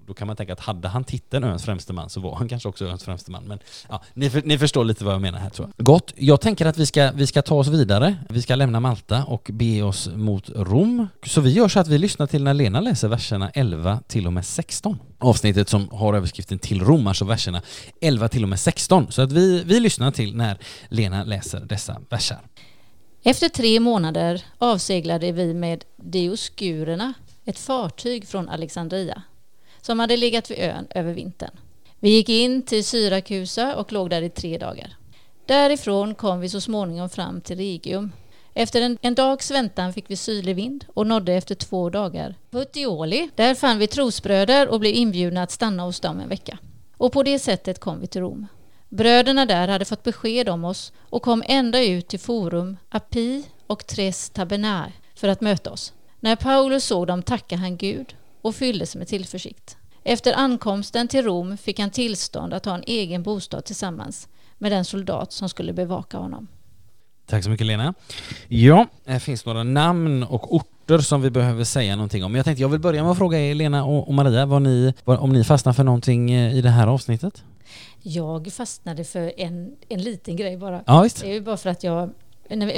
[0.07, 2.69] Då kan man tänka att hade han titeln öns främste man så var han kanske
[2.69, 3.43] också öns främste man.
[3.43, 5.85] Men ja, ni, för, ni förstår lite vad jag menar här tror jag.
[5.85, 8.15] Gott, jag tänker att vi ska, vi ska ta oss vidare.
[8.29, 11.07] Vi ska lämna Malta och bege oss mot Rom.
[11.25, 14.33] Så vi gör så att vi lyssnar till när Lena läser verserna 11 till och
[14.33, 14.99] med 16.
[15.19, 17.61] Avsnittet som har överskriften till Rom, alltså verserna
[18.01, 19.11] 11 till och med 16.
[19.11, 20.57] Så att vi, vi lyssnar till när
[20.89, 22.37] Lena läser dessa verser.
[23.23, 27.13] Efter tre månader avseglade vi med Dioskurerna,
[27.45, 29.21] ett fartyg från Alexandria,
[29.87, 31.51] som hade legat vid ön över vintern.
[31.99, 34.95] Vi gick in till Syrakusa och låg där i tre dagar.
[35.45, 38.11] Därifrån kom vi så småningom fram till Regium.
[38.53, 43.29] Efter en, en dags väntan fick vi sydlig vind och nådde efter två dagar Puteoli.
[43.35, 46.57] Där fann vi trosbröder och blev inbjudna att stanna hos dem en vecka.
[46.97, 48.47] Och på det sättet kom vi till Rom.
[48.89, 53.87] Bröderna där hade fått besked om oss och kom ända ut till Forum, Api och
[53.87, 55.93] Tres Tabernae för att möta oss.
[56.19, 58.15] När Paulus såg dem tackade han Gud
[58.47, 59.77] och fylldes med tillförsikt.
[60.03, 64.85] Efter ankomsten till Rom fick han tillstånd att ha en egen bostad tillsammans med den
[64.85, 66.47] soldat som skulle bevaka honom.
[67.29, 67.93] Tack så mycket Lena.
[68.47, 72.35] Ja, det finns några namn och orter som vi behöver säga någonting om.
[72.35, 75.33] Jag tänkte jag vill börja med att fråga er Lena och Maria vad ni, om
[75.33, 77.43] ni fastnar för någonting eh, i det här avsnittet?
[78.01, 80.83] Jag fastnade för en, en liten grej bara.
[80.85, 82.09] Ja visst, Det är ju bara för att, jag,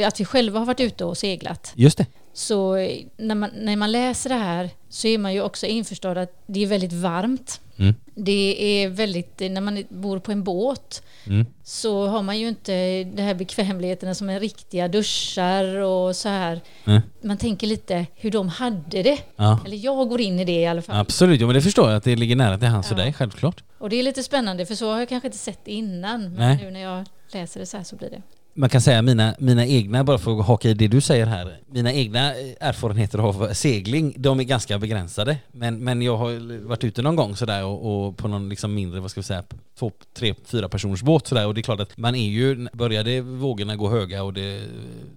[0.05, 1.71] att vi själva har varit ute och seglat.
[1.75, 2.05] just det.
[2.39, 6.17] Så eh, när man, när man läser det här så är man ju också införstådd
[6.17, 7.61] att det är väldigt varmt.
[7.77, 7.95] Mm.
[8.15, 11.45] Det är väldigt, när man bor på en båt Mm.
[11.63, 16.61] så har man ju inte de här bekvämligheterna som är riktiga duschar och så här.
[16.85, 17.01] Mm.
[17.21, 19.17] Man tänker lite hur de hade det.
[19.35, 19.59] Ja.
[19.65, 20.95] Eller jag går in i det i alla fall.
[20.99, 23.03] Absolut, jo, men det förstår jag att det ligger nära till hands för Ja.
[23.03, 23.63] dig, självklart.
[23.77, 26.21] Och det är lite spännande för så har jag kanske inte sett det innan.
[26.23, 26.59] Men Nej.
[26.63, 28.21] nu när jag läser det så här så blir det
[28.59, 31.59] man kan säga mina, mina egna, bara för att haka i det du säger här,
[31.67, 35.37] mina egna erfarenheter av segling, de är ganska begränsade.
[35.51, 38.99] Men, men jag har varit ute någon gång sådär och, och på någon liksom mindre,
[38.99, 39.43] vad ska vi säga,
[39.79, 41.47] två, tre, fyra personers båt sådär.
[41.47, 44.63] Och det är klart att man är ju, började vågorna gå höga och det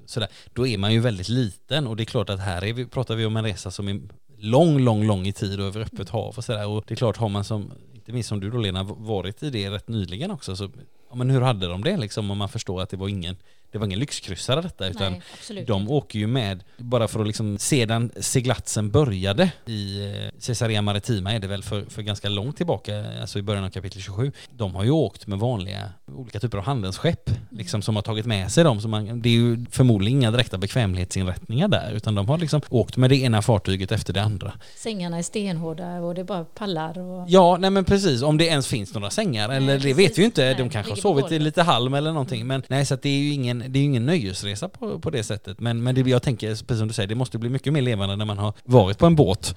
[0.06, 1.86] sådär, då är man ju väldigt liten.
[1.86, 4.00] Och det är klart att här är vi, pratar vi om en resa som är
[4.38, 6.66] lång, lång, lång i tid och över öppet hav och sådär.
[6.66, 7.72] Och det är klart har man som,
[8.02, 10.68] inte minst som du då Lena, varit i det rätt nyligen också så
[11.10, 13.36] ja, men hur hade de det liksom om man förstår att det var ingen
[13.70, 15.12] det var ingen lyxkryssare detta utan
[15.50, 20.82] Nej, de åker ju med bara för att liksom sedan seglatsen började i eh, Caesarea
[20.82, 24.32] Maritima är det väl för, för ganska långt tillbaka, alltså i början av kapitel 27.
[24.50, 25.90] De har ju åkt med vanliga
[26.22, 28.80] olika typer av handelsskepp liksom som har tagit med sig dem.
[28.80, 32.96] Så man, det är ju förmodligen inga direkta bekvämlighetsinrättningar där utan de har liksom åkt
[32.96, 34.52] med det ena fartyget efter det andra.
[34.76, 37.24] Sängarna är stenhårda och det är bara pallar och...
[37.28, 38.22] Ja, nej men precis.
[38.22, 39.98] Om det ens finns några sängar eller det precis.
[39.98, 40.44] vet vi ju inte.
[40.44, 42.46] Nej, de kanske har sovit i lite halm eller någonting.
[42.46, 45.22] Men nej, så att det är ju ingen, det är ingen nöjesresa på, på det
[45.22, 45.60] sättet.
[45.60, 48.16] Men, men det, jag tänker, precis som du säger, det måste bli mycket mer levande
[48.16, 49.54] när man har varit på en båt.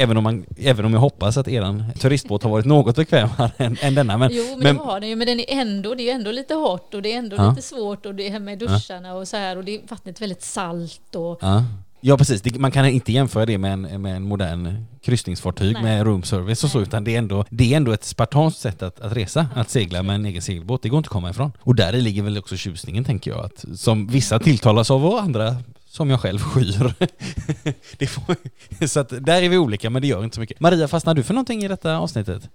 [0.00, 3.76] Även om, man, även om jag hoppas att eran turistbåt har varit något bekvämare än,
[3.80, 4.18] än denna.
[4.18, 6.30] Men, jo, men, men det har den ju, men den är ändå, det är ändå
[6.30, 7.50] lite hårt och det är ändå Ja.
[7.50, 10.42] lite svårt och det här med duscharna och så här och det är vattnet väldigt
[10.42, 11.64] salt och ja.
[12.00, 12.42] ja, precis.
[12.42, 15.82] Det, man kan inte jämföra det med en, med en modern kryssningsfartyg Nej.
[15.82, 16.86] med room service och så, Nej.
[16.88, 20.02] utan det är ändå, det är ändå ett spartanskt sätt att, att resa, att segla
[20.02, 20.82] med en egen segelbåt.
[20.82, 21.52] Det går inte att komma ifrån.
[21.60, 25.56] Och där ligger väl också tjusningen, tänker jag, att, som vissa tilltalas av och andra
[25.88, 26.92] som jag själv skyr.
[27.98, 28.36] det får,
[28.86, 30.60] så att där är vi olika, men det gör inte så mycket.
[30.60, 32.48] Maria, fastnar du för någonting i detta avsnittet?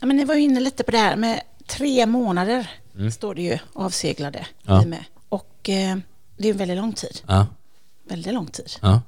[0.00, 3.10] Ja, men ni var ju inne lite på det här med tre månader, Mm.
[3.10, 4.80] står det ju, avseglade Ja.
[4.80, 5.04] vi med.
[5.28, 5.96] Och eh,
[6.36, 7.20] det är en väldigt lång tid.
[7.26, 7.46] Ja.
[8.08, 8.70] Väldigt lång tid.
[8.82, 9.02] Ja.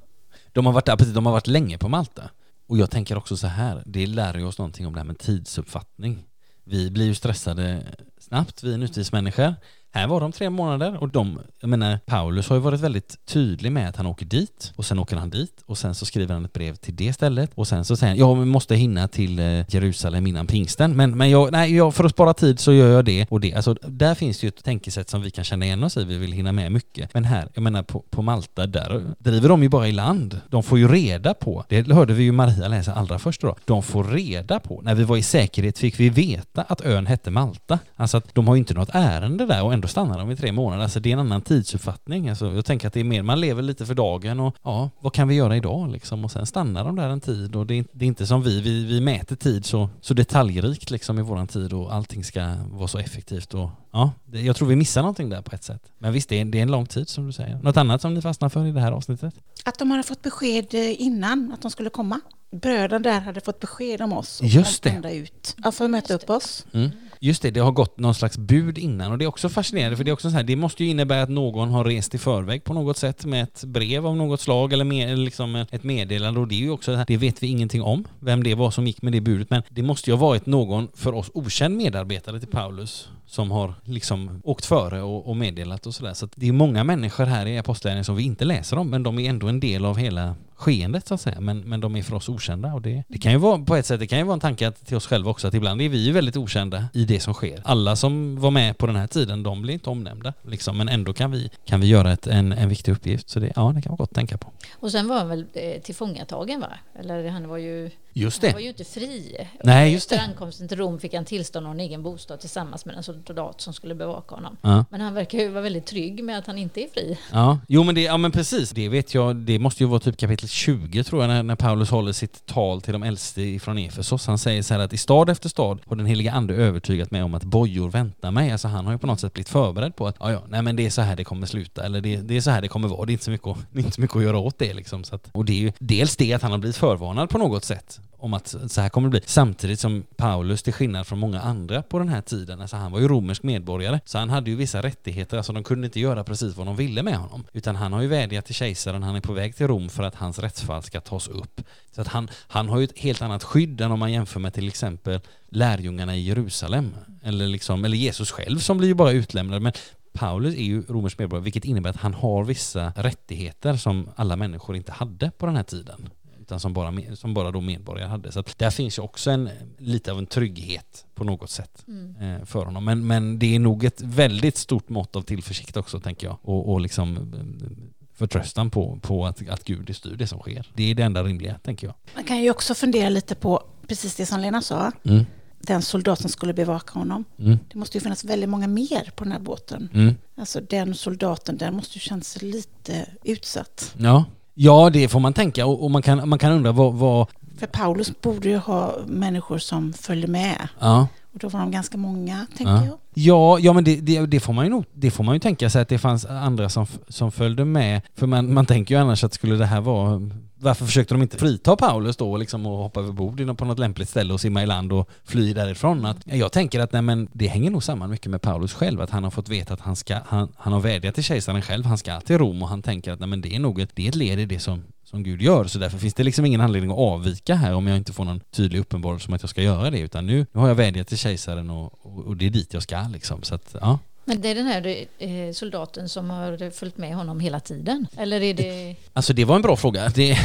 [0.53, 2.31] De har varit där, precis, de har varit länge på Malta.
[2.67, 5.19] Och jag tänker också så här, det lär ju oss någonting om det här med
[5.19, 6.25] tidsuppfattning.
[6.65, 7.83] Vi blir ju stressade
[8.21, 9.55] snabbt, vi är nutidsmänniskor.
[9.99, 13.73] Här var de tre månader och de, jag menar, Paulus har ju varit väldigt tydlig
[13.73, 16.45] med att han åker dit och sen åker han dit och sen så skriver han
[16.45, 19.39] ett brev till det stället och sen så säger han, ja vi måste hinna till
[19.39, 22.89] eh, Jerusalem innan pingsten men, men jag, nej, jag, för att spara tid så gör
[22.89, 23.55] jag det och det.
[23.55, 26.19] Alltså där finns det ju ett tänkesätt som vi kan känna igen oss i, vi
[26.19, 27.15] vill hinna med mycket.
[27.15, 30.41] Men här, jag menar på, på Malta, där driver de ju bara i land.
[30.51, 33.83] De får ju reda på, det hörde vi ju Maria läsa allra först då, de
[33.83, 37.79] får reda på, när vi var i säkerhet fick vi veta att ön hette Malta.
[37.97, 40.37] Alltså att de har ju inte något ärende där och ändå då stannar de i
[40.37, 40.83] tre månader.
[40.83, 42.29] Alltså det är en annan tidsuppfattning.
[42.29, 45.13] Alltså jag tänker att det är mer, man lever lite för dagen och ja, vad
[45.13, 46.25] kan vi göra idag liksom?
[46.25, 48.61] Och sen stannar de där en tid och det är, det är inte som vi,
[48.61, 52.89] vi, vi mäter tid så, så detaljrikt liksom i våran tid och allting ska vara
[52.89, 55.83] så effektivt och ja, det, jag tror vi missar någonting där på ett sätt.
[55.99, 57.59] Men visst, det är, det är en lång tid som du säger.
[57.63, 59.35] Något annat som ni fastnar för i det här avsnittet?
[59.65, 62.21] Att de hade fått besked eh, innan att de skulle komma.
[62.51, 64.41] Bröderna där hade fått besked om oss.
[64.41, 64.91] och Just det.
[64.91, 65.57] ända ut.
[65.65, 66.67] Ja, för att möta upp oss.
[66.73, 66.91] Mm.
[67.21, 70.05] Just det, det har gått någon slags bud innan och det är också fascinerande för
[70.05, 72.65] det är också så här, det måste ju innebära att någon har rest i förväg
[72.65, 76.41] på något sätt med ett brev av något slag eller med, eller liksom ett meddelande
[76.41, 79.03] och det är ju också, det vet vi ingenting om, vem det var som gick
[79.03, 82.49] med det budet men det måste ju ha varit någon för oss okänd medarbetare till
[82.49, 86.15] Paulus som har liksom åkt före och, och meddelat och sådär.
[86.15, 89.03] Så att det är många människor här i Apostlagärningarna som vi inte läser om men
[89.03, 91.41] de är ändå en del av hela skeendet så att säga.
[91.41, 93.87] Men, men de är för oss okända och det, det kan ju vara på ett
[93.87, 95.89] sätt, det kan ju vara en tanke att, till oss själva också att ibland är
[95.89, 97.63] vi ju väldigt okända i det som sker.
[97.65, 101.13] Alla som var med på den här tiden, de blir inte omnämnda liksom, men ändå
[101.13, 103.29] kan vi, kan vi göra ett, en, en viktig uppgift.
[103.29, 104.53] Så det, ja, det kan vara gott att tänka på.
[104.73, 106.71] Och sen var han väl eh, tillfångatagen va?
[107.01, 108.55] Eller han var ju, Just han det.
[108.55, 109.49] var ju inte fri.
[109.65, 112.97] Nej, just Efter ankomsten till Rom fick han tillstånd av en egen bostad tillsammans med
[112.97, 114.57] en soldat som skulle bevaka honom.
[114.63, 114.85] Ja.
[114.91, 117.19] Men han verkar ju vara väldigt trygg med att han inte är fri.
[117.33, 118.71] Ja, jo men, det, ja men precis.
[118.71, 121.91] Det vet jag, det måste ju vara typ kapitel 20 tror jag när, när Paulus
[121.91, 124.27] håller sitt tal till de äldste från Efesos.
[124.27, 127.23] Han säger så här att i stad efter stad har den heliga ande övertygat mig
[127.23, 128.51] om att bojor väntar mig.
[128.53, 130.77] Alltså han har ju på något sätt blivit förberedd på att ja, ja, nej men
[130.77, 132.89] det är så här det kommer sluta eller det, det är så här det kommer
[132.89, 133.07] vara.
[133.07, 135.05] Det är inte så mycket, inte så mycket att göra åt det liksom.
[135.05, 137.65] Så att, och det är ju dels det att han har blivit förvarnad på något
[137.65, 139.21] sätt om att så här kommer det bli.
[139.27, 143.01] Samtidigt som Paulus, till skillnad från många andra på den här tiden, alltså han var
[143.01, 146.57] ju romersk medborgare, så han hade ju vissa rättigheter, alltså de kunde inte göra precis
[146.57, 147.45] vad de ville med honom.
[147.53, 150.15] Utan han har ju vädjat till kejsaren, han är på väg till Rom för att
[150.15, 151.61] hans rättsfall ska tas upp.
[151.95, 154.55] Så att han, han har ju ett helt annat skydd än om man jämför med
[154.55, 156.95] till exempel lärjungarna i Jerusalem.
[157.23, 159.63] Eller, liksom, eller Jesus själv som blir ju bara utlämnad.
[159.63, 159.73] Men
[160.13, 164.77] Paulus är ju romersk medborgare, vilket innebär att han har vissa rättigheter som alla människor
[164.77, 166.09] inte hade på den här tiden
[166.49, 168.33] utan som bara, som bara då medborgare hade.
[168.33, 171.85] Så där finns ju också en, lite av en trygghet på något sätt
[172.21, 172.85] eh, för honom.
[172.85, 176.37] Men, men det är nog ett väldigt stort mått av tillförsikt också, tänker jag.
[176.43, 180.71] Och, och liksom eh, förtröstan på, på att, att Gud styr det som sker.
[180.75, 181.95] Det är det enda rimliga, tänker jag.
[182.15, 184.93] Man kan ju också fundera lite på precis det som Lena sa.
[185.05, 185.27] Mm.
[185.59, 187.25] den soldat som skulle bevaka honom.
[187.39, 187.59] Mm.
[187.73, 189.89] Det måste ju finnas väldigt många mer på den här båten.
[189.95, 190.15] Mm.
[190.37, 193.95] Alltså den soldaten, den måste ju känna sig lite utsatt.
[193.99, 194.25] Ja.
[194.59, 197.27] Ja, det får man tänka och, och man, kan, man kan undra vad, vad...
[197.59, 200.69] För Paulus borde ju ha människor som följde med.
[200.79, 201.09] Ja.
[201.33, 202.85] Och då var de ganska många, tänker Ja.
[202.85, 202.99] jag.
[203.15, 205.71] Ja, ja men det, det, det, får man ju nog, det får man ju tänka
[205.71, 208.01] sig att det fanns andra som, som följde med.
[208.15, 210.31] För man, man tänker ju annars att skulle det här vara...
[210.61, 214.09] Varför försökte de inte frita Paulus då liksom och hoppa över bord på något lämpligt
[214.09, 216.07] ställe och simma i land och fly därifrån?
[216.07, 219.11] Att, jag tänker att nej, men det hänger nog samman mycket med Paulus själv, att
[219.11, 221.99] han har fått veta att han ska, han, han har vädjat till kejsaren själv, han
[221.99, 224.09] ska till Rom och han tänker att nej, men det är nog ett, det är
[224.09, 226.91] ett led i det som, som Gud gör, så därför finns det liksom ingen anledning
[226.91, 229.91] att avvika här om jag inte får någon tydlig uppenbarelse om att jag ska göra
[229.91, 232.75] det, utan nu, nu har jag vädjat till kejsaren och, och, och det är dit
[232.75, 233.43] jag ska liksom.
[233.43, 233.99] Så att, ja.
[234.29, 238.07] Men det är den här eh, soldaten som har följt med honom hela tiden?
[238.17, 238.97] Eller är det...
[239.13, 240.09] Alltså det var en bra fråga.
[240.15, 240.39] Det,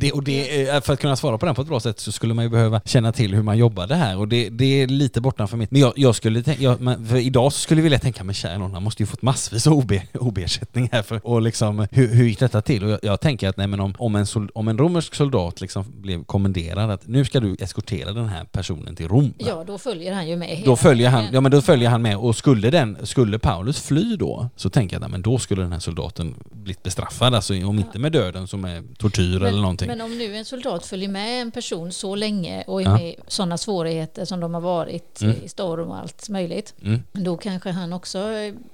[0.00, 2.12] det, och det, eh, för att kunna svara på den på ett bra sätt så
[2.12, 5.20] skulle man ju behöva känna till hur man jobbade här och det, det är lite
[5.20, 5.70] bortanför mitt.
[5.70, 8.58] Men jag, jag skulle tänka, jag, men för idag skulle jag vilja tänka, men kära
[8.58, 12.24] någon, han måste ju fått massvis av OB, OB-ersättning här för, och liksom hur, hur
[12.24, 12.84] gick detta till?
[12.84, 15.60] Och jag, jag tänker att nej men om, om, en sol, om en romersk soldat
[15.60, 19.34] liksom blev kommenderad att nu ska du eskortera den här personen till Rom.
[19.38, 19.46] va?
[19.48, 22.16] Ja, då följer han ju med Då följer han, ja men då följer han med
[22.16, 25.72] och skulle den, skulle Paulus fly då så tänker jag att men då skulle den
[25.72, 29.88] här soldaten blivit bestraffad, alltså om inte med döden så med tortyr eller någonting.
[29.88, 32.92] Men om nu en soldat följer med en person så länge och är Ja.
[32.92, 35.36] med i sådana svårigheter som de har varit Mm.
[35.44, 37.02] i storm och allt möjligt, Mm.
[37.12, 38.18] då kanske han också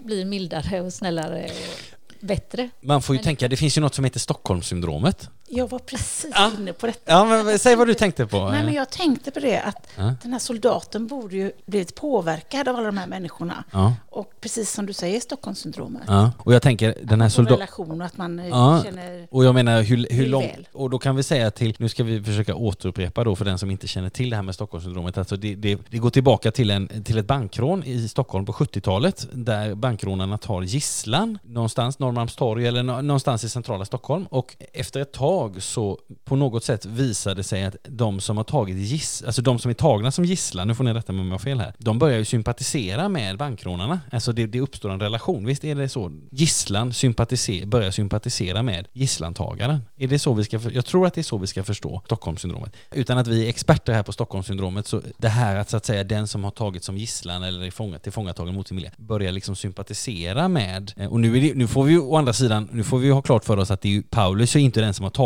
[0.05, 2.71] blir mildare och snällare och bättre.
[2.81, 5.29] Man får ju Men- tänka, det finns ju något som heter Stockholmssyndromet.
[5.49, 6.51] Jag var precis Ja.
[6.59, 7.13] inne på detta.
[7.13, 8.49] Ja men säg vad du tänkte på.
[8.51, 10.15] Nej, men jag tänkte på det att Ja.
[10.23, 13.65] den här soldaten borde ju blivit påverkad av alla de här människorna.
[13.73, 16.03] Ja, Och precis som du säger, Stockholmssyndromet.
[16.07, 16.31] ja.
[16.39, 17.57] Och jag tänker den här soldaten...
[17.59, 19.27] relation och att man eh, känner...
[19.31, 20.47] Och jag menar hur, hur långt...
[20.73, 23.71] Och då kan vi säga till, nu ska vi försöka återupprepa då för den som
[23.71, 25.19] inte känner till det här med Stockholmssyndromet.
[25.19, 29.27] Alltså det, det, det går tillbaka till, en, till ett bankrån i Stockholm på 70-talet
[29.33, 34.27] där bankrånarna tar gisslan någonstans, Norrmalmstorg eller nå- någonstans i centrala Stockholm.
[34.31, 38.45] Och efter ett tag så på något sätt visade det sig att de som har
[38.45, 41.27] tagit giss, alltså de som är tagna som gisslan, nu får ni rätta mig om
[41.27, 44.01] jag har fel här, de börjar ju sympatisera med bankrånarna.
[44.13, 46.13] Alltså det, det uppstår en relation, visst är det så?
[46.31, 49.81] Gisslan sympatiser, börjar sympatisera med gisslantagaren.
[49.97, 52.77] Är det så vi ska, jag tror att det är så vi ska förstå Stockholmssyndromet.
[52.91, 56.05] Utan att vi är experter här på Stockholmssyndromet så det här att så att säga
[56.05, 59.57] den som har tagit som gisslan eller är fångat, tillfångatagen mot sin vilja börjar liksom
[59.57, 62.85] sympatisera med, eh, och nu, är det, nu får vi ju å andra sidan, nu
[62.85, 64.95] får vi ju ha klart för oss att det är ju, Paulus är inte den
[64.95, 65.26] som har tagit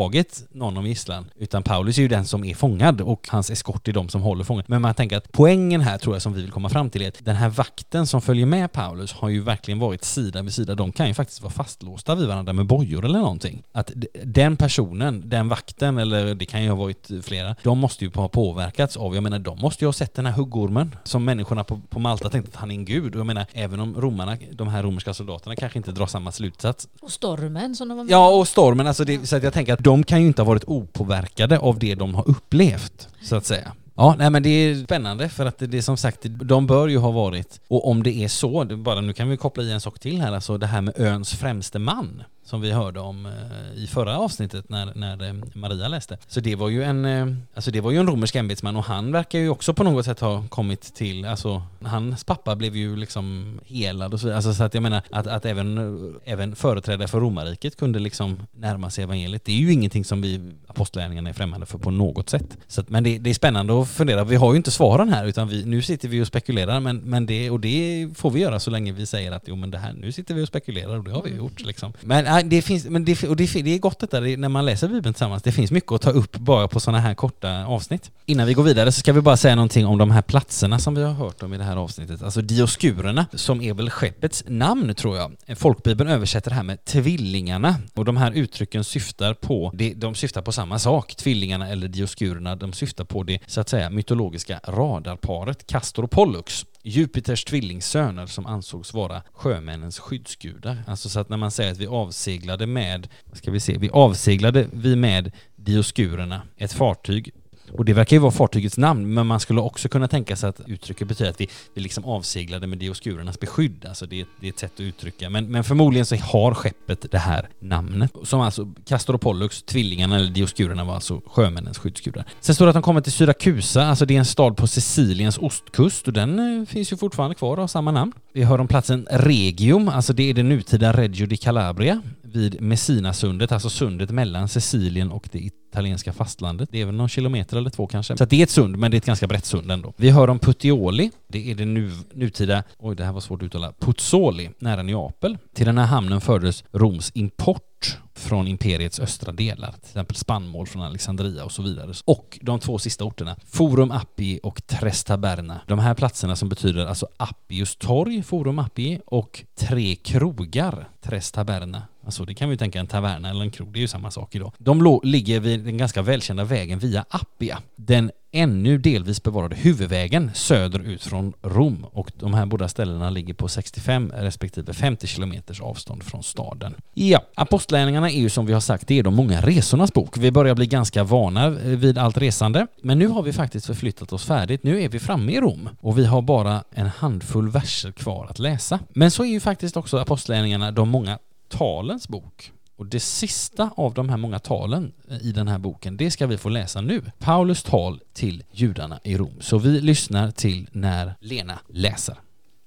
[0.51, 3.93] någon om gisslan, utan Paulus är ju den som är fångad och hans eskort är
[3.93, 4.65] de som håller fången.
[4.67, 7.09] Men man tänker att poängen här tror jag som vi vill komma fram till är
[7.09, 10.75] att den här vakten som följer med Paulus har ju verkligen varit sida vid sida.
[10.75, 13.63] De kan ju faktiskt vara fastlåsta vid varandra med bojor eller någonting.
[13.73, 13.93] Att
[14.25, 18.29] den personen, den vakten, eller det kan ju ha varit flera, de måste ju ha
[18.29, 21.81] påverkats av, jag menar de måste ju ha sett den här huggormen som människorna på,
[21.89, 23.15] på Malta tänkte att han är en gud.
[23.15, 26.89] Och jag menar, även om romarna, de här romerska soldaterna kanske inte drar samma slutsats
[27.01, 29.73] Och stormen som de var med Ja, och stormen, alltså det, så att jag tänker
[29.73, 33.47] att de kan ju inte ha varit opåverkade av det de har upplevt, så att
[33.47, 33.73] säga.
[33.95, 36.99] Ja, nej men det är spännande för att det, är som sagt, de bör ju
[36.99, 39.81] ha varit, och om det är så, det, bara nu kan vi koppla i en
[39.81, 43.83] sak till här, alltså det här med öns främste man som vi hörde om eh,
[43.83, 46.19] i förra avsnittet när, när eh, Maria läste.
[46.27, 49.13] Så det var ju en, eh, alltså det var ju en romersk ämbetsman och han
[49.13, 53.61] verkar ju också på något sätt ha kommit till, alltså hans pappa blev ju liksom
[53.65, 54.37] helad och så vidare.
[54.37, 58.91] Alltså så att jag menar att, att även, även företrädare för romarriket kunde liksom närma
[58.91, 59.45] sig evangeliet.
[59.45, 62.59] Det är ju ingenting som vi apostlärningarna är främmande för på något sätt.
[62.69, 64.25] Så att, men det, det är spännande att fundera.
[64.25, 67.27] Vi har ju inte svaren här utan vi, nu sitter vi och spekulerar men, men
[67.27, 69.93] det, och det får vi göra så länge vi säger att jo men det här,
[69.93, 71.93] nu sitter vi och spekulerar och det har vi gjort liksom.
[72.01, 74.65] Men, nej, det finns, men det, och det, det är gott detta det, när man
[74.65, 75.43] läser Bibeln tillsammans.
[75.43, 78.11] Det finns mycket att ta upp bara på sådana här korta avsnitt.
[78.27, 80.95] Innan vi går vidare så ska vi bara säga någonting om de här platserna som
[80.95, 82.23] vi har hört om i det här avsnittet.
[82.23, 85.37] Alltså Dioskurerna, som är väl skeppets namn tror jag.
[85.57, 90.43] Folkbibeln översätter det här med tvillingarna och de här uttrycken syftar på, det, de syftar
[90.43, 91.15] på samma sak.
[91.15, 96.67] Tvillingarna eller Dioskurerna, de syftar på det så att säga mytologiska radarparet Castor och Pollux.
[96.83, 100.83] Jupiters tvillingsöner som ansågs vara sjömännens skyddsgudar.
[100.87, 103.91] Alltså så att när man säger att vi avseglade med, vad ska vi se, vi
[103.91, 107.31] avseglade vi med Dioskurerna, ett fartyg
[107.73, 110.61] och det verkar ju vara fartygets namn, men man skulle också kunna tänka sig att
[110.67, 113.85] uttrycket betyder att vi, vi liksom avseglade med Dioskurernas beskydd.
[113.89, 115.31] Alltså det, det är ett sätt att uttrycka.
[115.31, 118.13] Men, men förmodligen så har skeppet det här namnet.
[118.23, 122.25] Som alltså, Castor och Pollux, tvillingarna eller Dioskurerna var alltså sjömännens skyddsgudar.
[122.41, 125.39] Sen står det att de kommer till Syrakusa, alltså det är en stad på Siciliens
[125.39, 128.13] ostkust och den eh, finns ju fortfarande kvar och har samma namn.
[128.33, 132.03] Vi hör om platsen Regium, alltså det är det nutida Reggio di Calabria
[132.33, 136.69] vid Messinasundet, alltså sundet mellan Sicilien och det italienska fastlandet.
[136.73, 138.17] Det är väl någon kilometer eller två kanske.
[138.17, 139.93] Så att det är ett sund, men det är ett ganska brett sund ändå.
[139.97, 143.47] Vi hör om Puteoli, det är det nu, nutida, oj det här var svårt att
[143.47, 145.39] uttala, Puzzoli, nära Neapel.
[145.55, 150.83] Till den här hamnen fördes Roms import från imperiets östra delar, till exempel spannmål från
[150.83, 151.93] Alexandria och så vidare.
[152.05, 155.61] Och de två sista orterna, Forum Appii och Trestaberna.
[155.67, 161.83] De här platserna som betyder alltså Appius torg, Forum Appii, och tre krogar, Trestaberna.
[162.05, 164.35] Alltså det kan vi tänka en taverna eller en krog, det är ju samma sak
[164.35, 164.53] idag.
[164.59, 171.05] De ligger vid den ganska välkända vägen via Appia, den ännu delvis bevarade huvudvägen söderut
[171.05, 176.23] från Rom och de här båda ställena ligger på 65 respektive 50 kilometers avstånd från
[176.23, 176.75] staden.
[176.95, 180.19] Ja, Apostlärningarna är ju som vi har sagt, det är de många resornas bok.
[180.19, 184.25] Vi börjar bli ganska vana vid allt resande, men nu har vi faktiskt förflyttat oss
[184.25, 184.63] färdigt.
[184.63, 188.39] Nu är vi framme i Rom och vi har bara en handfull verser kvar att
[188.39, 188.79] läsa.
[188.89, 191.19] Men så är ju faktiskt också Apostlärningarna de många
[191.51, 192.53] talens bok.
[192.77, 196.27] Och det sista av de här många talen eh, i den här boken, det ska
[196.27, 197.03] vi få läsa nu.
[197.19, 199.37] Paulus tal till judarna i Rom.
[199.41, 202.17] Så vi lyssnar till när Lena läser.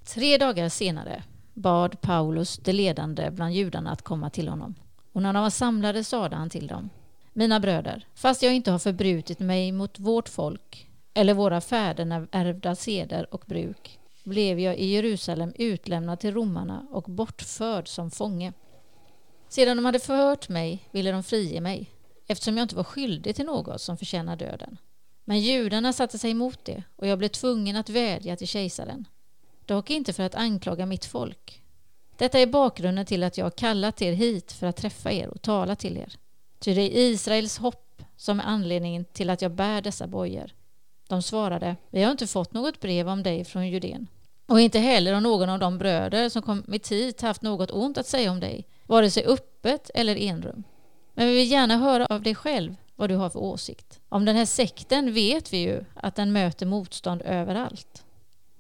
[0.06, 1.24] Tre dagar senare
[1.54, 4.76] bad Paulus de ledande bland judarna att komma till honom.
[5.14, 6.90] Och när de var samlade sade han till dem.
[7.34, 12.76] Mina bröder, fast jag inte har förbrutit mig mot vårt folk eller våra fäder ärvda
[12.76, 18.54] seder och bruk blev jag i Jerusalem utlämnad till romarna och bortförd som fånge.
[19.54, 21.90] Sedan de hade förhört mig ville de frige mig,
[22.28, 24.78] eftersom jag inte var skyldig till något som förtjänar döden.
[25.24, 29.08] Men judarna satte sig emot det och jag blev tvungen att vädja till kejsaren.
[29.66, 31.62] Dock inte för att anklaga mitt folk.
[32.18, 35.42] Detta är bakgrunden till att jag har kallat er hit för att träffa er och
[35.42, 36.14] tala till er.
[36.60, 40.52] Ty det är Israels hopp som är anledningen till att jag bär dessa bojor.
[41.08, 44.08] De svarade, vi har inte fått något brev om dig från Judén.
[44.46, 48.08] Och inte heller har någon av de bröder som kommit hit haft något ont att
[48.08, 50.64] säga om dig vare sig öppet eller enrum.
[51.14, 54.00] Men vi vill gärna höra av dig själv vad du har för åsikt.
[54.10, 58.06] Om den här sekten vet vi ju att den möter motstånd överallt.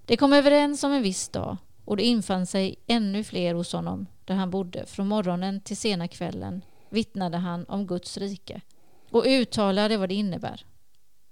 [0.05, 4.05] De kom överens om en viss dag och det infann sig ännu fler hos honom
[4.25, 4.85] där han bodde.
[4.85, 8.61] Från morgonen till sena kvällen vittnade han om Guds rike
[9.11, 10.65] och uttalade vad det innebär.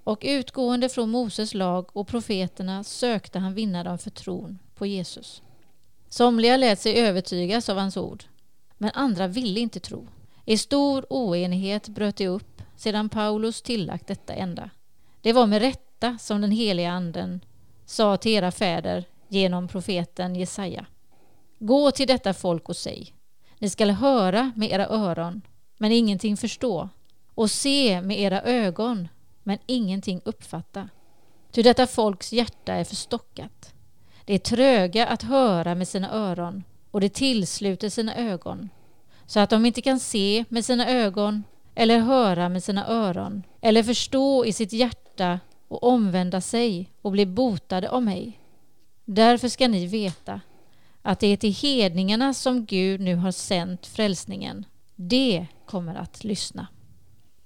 [0.04, 5.42] Och utgående från Moses lag och profeterna sökte han vinna dem för tron på Jesus.
[6.10, 8.24] Somliga lät sig övertygas av hans ord
[8.82, 10.08] men andra ville inte tro.
[10.46, 14.70] I stor oenighet bröt de upp sedan Paulus tillagt detta enda.
[15.22, 17.46] Det var med rätta som den heliga anden
[17.86, 20.86] sa till era fäder genom profeten Jesaja.
[21.60, 23.14] Gå till detta folk och säg,
[23.60, 25.42] ni skall höra med era öron,
[25.78, 26.90] men ingenting förstå,
[27.36, 29.08] och se med era ögon,
[29.44, 30.90] men ingenting uppfatta.
[31.52, 33.74] Ty detta folks hjärta är förstockat.
[34.26, 38.70] Det är tröga att höra med sina öron och det tillsluter sina ögon
[39.26, 41.44] så att de inte kan se med sina ögon
[41.76, 47.26] eller höra med sina öron eller förstå i sitt hjärta och omvända sig och bli
[47.26, 48.39] botade av mig.
[49.06, 50.42] Därför ska ni veta
[51.02, 54.66] att det är till hedningarna som Gud nu har sänt frälsningen.
[54.96, 56.68] Det kommer att lyssna.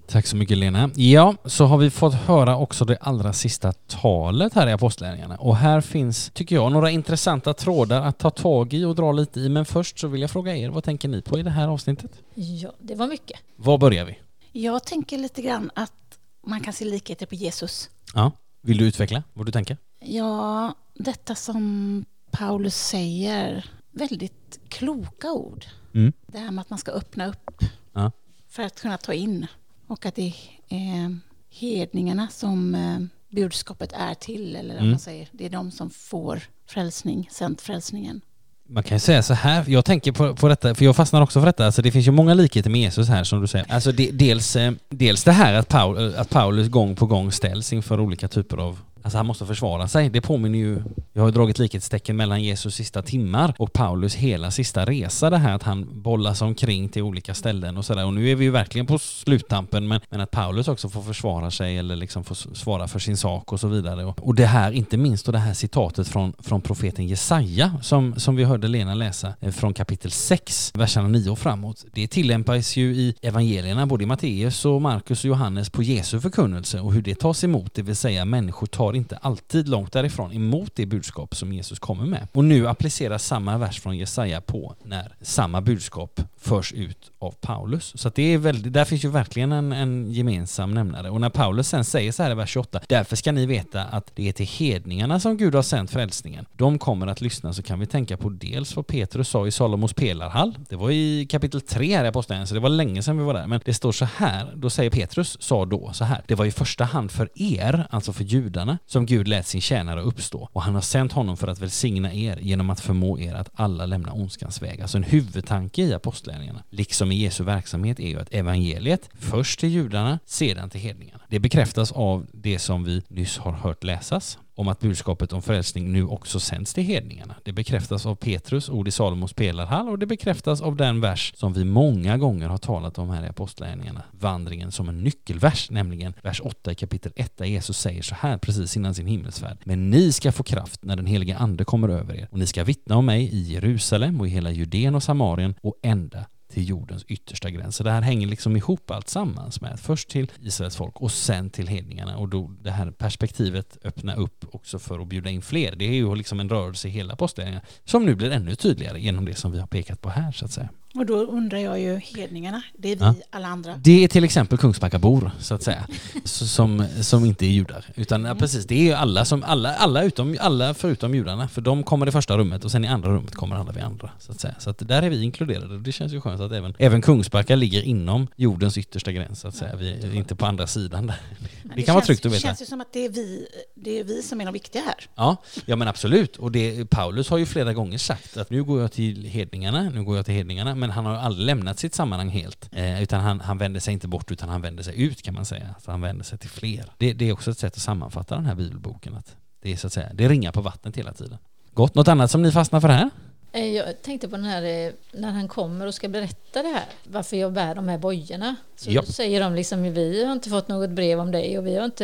[0.07, 0.89] Tack så mycket Lena.
[0.95, 5.55] Ja, så har vi fått höra också det allra sista talet här i Apostlagärningarna och
[5.55, 9.49] här finns, tycker jag, några intressanta trådar att ta tag i och dra lite i.
[9.49, 12.11] Men först så vill jag fråga er, vad tänker ni på i det här avsnittet?
[12.33, 13.39] Ja, det var mycket.
[13.55, 14.19] Var börjar vi?
[14.51, 17.89] Jag tänker lite grann att man kan se likheter på Jesus.
[18.13, 18.31] Ja,
[18.61, 19.77] vill du utveckla vad du tänker?
[19.99, 25.65] Ja, detta som Paulus säger, väldigt kloka ord.
[25.93, 26.13] Mm.
[26.27, 28.11] Det här med att man ska öppna upp ja.
[28.49, 29.47] för att kunna ta in
[29.87, 30.33] och att det
[30.69, 31.19] är
[31.49, 32.99] hedningarna som eh,
[33.35, 34.89] budskapet är till, eller mm.
[34.89, 35.27] man säger.
[35.31, 38.21] Det är de som får frälsning, sänt frälsningen.
[38.67, 41.39] Man kan ju säga så här, jag tänker på, på detta, för jag fastnar också
[41.39, 43.71] för detta, alltså det finns ju många likheter med Jesus här som du säger.
[43.71, 47.73] Alltså de, dels, eh, dels det här att, Paul, att Paulus gång på gång ställs
[47.73, 50.09] inför olika typer av Alltså han måste försvara sig.
[50.09, 50.81] Det påminner ju,
[51.13, 55.37] jag har ju dragit likhetstecken mellan Jesus sista timmar och Paulus hela sista resa det
[55.37, 58.05] här att han bollas omkring till olika ställen och sådär.
[58.05, 61.51] Och nu är vi ju verkligen på sluttampen men, men att Paulus också får försvara
[61.51, 64.05] sig eller liksom får svara för sin sak och så vidare.
[64.05, 68.19] Och, och det här, inte minst då det här citatet från, från profeten Jesaja som,
[68.19, 71.85] som vi hörde Lena läsa eh, från kapitel 6, verserna 9 och framåt.
[71.93, 76.79] Det tillämpas ju i evangelierna, både i Matteus och Markus och Johannes på Jesu förkunnelse
[76.79, 80.71] och hur det tas emot, det vill säga människor tar inte alltid långt därifrån emot
[80.75, 82.27] det budskap som Jesus kommer med.
[82.31, 87.93] Och nu appliceras samma vers från Jesaja på när samma budskap förs ut av Paulus.
[87.95, 91.09] Så att det är väldigt, där finns ju verkligen en, en gemensam nämnare.
[91.09, 94.11] Och när Paulus sen säger så här i vers 28, därför ska ni veta att
[94.15, 96.45] det är till hedningarna som Gud har sänt frälsningen.
[96.53, 99.93] De kommer att lyssna så kan vi tänka på dels vad Petrus sa i Salomos
[99.93, 100.57] pelarhall.
[100.69, 103.33] Det var i kapitel 3 här i Apostlagärningarna, så det var länge sedan vi var
[103.33, 103.47] där.
[103.47, 106.51] Men det står så här, då säger Petrus, sa då så här, det var i
[106.51, 110.49] första hand för er, alltså för judarna, som Gud lät sin tjänare uppstå.
[110.51, 113.85] Och han har sänt honom för att välsigna er genom att förmå er att alla
[113.85, 114.81] lämna ondskans väg.
[114.81, 119.69] Alltså en huvudtanke i apostlagärningarna, liksom i Jesu verksamhet, är ju att evangeliet först till
[119.69, 121.21] judarna, sedan till hedningarna.
[121.29, 125.91] Det bekräftas av det som vi nyss har hört läsas, om att budskapet om frälsning
[125.91, 127.35] nu också sänds till hedningarna.
[127.43, 131.53] Det bekräftas av Petrus ord i Salomos pelarhall och det bekräftas av den vers som
[131.53, 136.41] vi många gånger har talat om här i Apostlagärningarna, vandringen som en nyckelvers, nämligen vers
[136.43, 139.57] 8 i kapitel 1 där Jesus säger så här precis innan sin himmelsfärd.
[139.63, 142.63] Men ni ska få kraft när den helige ande kommer över er och ni ska
[142.63, 146.25] vittna om mig i Jerusalem och i hela Judeen och Samarien och ända
[146.55, 147.75] till jordens yttersta gräns.
[147.75, 151.49] Så det här hänger liksom ihop allt sammans med först till Israels folk och sen
[151.49, 155.75] till hedningarna och då det här perspektivet öppna upp också för att bjuda in fler.
[155.75, 159.25] Det är ju liksom en rörelse i hela postledningen som nu blir ännu tydligare genom
[159.25, 160.69] det som vi har pekat på här så att säga.
[160.95, 163.13] Och då undrar jag ju hedningarna, det är vi Ja.
[163.29, 163.75] alla andra.
[163.83, 165.87] Det är till exempel Kungsbackabor så att säga,
[166.23, 167.85] som, som inte är judar.
[167.95, 168.29] Utan Mm.
[168.29, 171.83] ja, precis, det är ju alla, som, alla, alla, utom, alla förutom judarna, för de
[171.83, 174.09] kommer i första rummet och sen i andra rummet kommer alla vi andra.
[174.19, 174.55] Så att säga.
[174.59, 177.55] Så att där är vi inkluderade och det känns ju skönt att även, även Kungsbacka
[177.55, 179.75] ligger inom jordens yttersta gräns så att säga.
[179.75, 181.15] Vi är inte på andra sidan där.
[181.63, 182.47] Men Det kan vara känns- tryggt att Det veta.
[182.47, 184.95] känns ju som att det är vi, det är vi som är de viktiga här.
[185.15, 186.35] Ja, ja men absolut.
[186.37, 190.03] Och det, Paulus har ju flera gånger sagt att nu går jag till hedningarna, nu
[190.03, 192.69] går jag till hedningarna, men han har aldrig lämnat sitt sammanhang helt.
[192.71, 195.45] Eh, utan han, han vänder sig inte bort utan han vänder sig ut kan man
[195.45, 195.75] säga.
[195.85, 196.85] Så han vänder sig till fler.
[196.97, 199.15] Det, det är också ett sätt att sammanfatta den här bibelboken.
[199.15, 201.37] Att det är så att säga, det ringar på vattnet hela tiden.
[201.73, 201.95] Gott.
[201.95, 203.09] Något annat som ni fastnar för här?
[203.51, 206.85] Eh, Jag tänkte på den här eh, när han kommer och ska berätta det här,
[207.03, 208.55] varför jag bär de här bojorna.
[208.75, 209.03] Så Ja.
[209.03, 212.03] säger de liksom, vi har inte fått något brev om dig och vi har inte,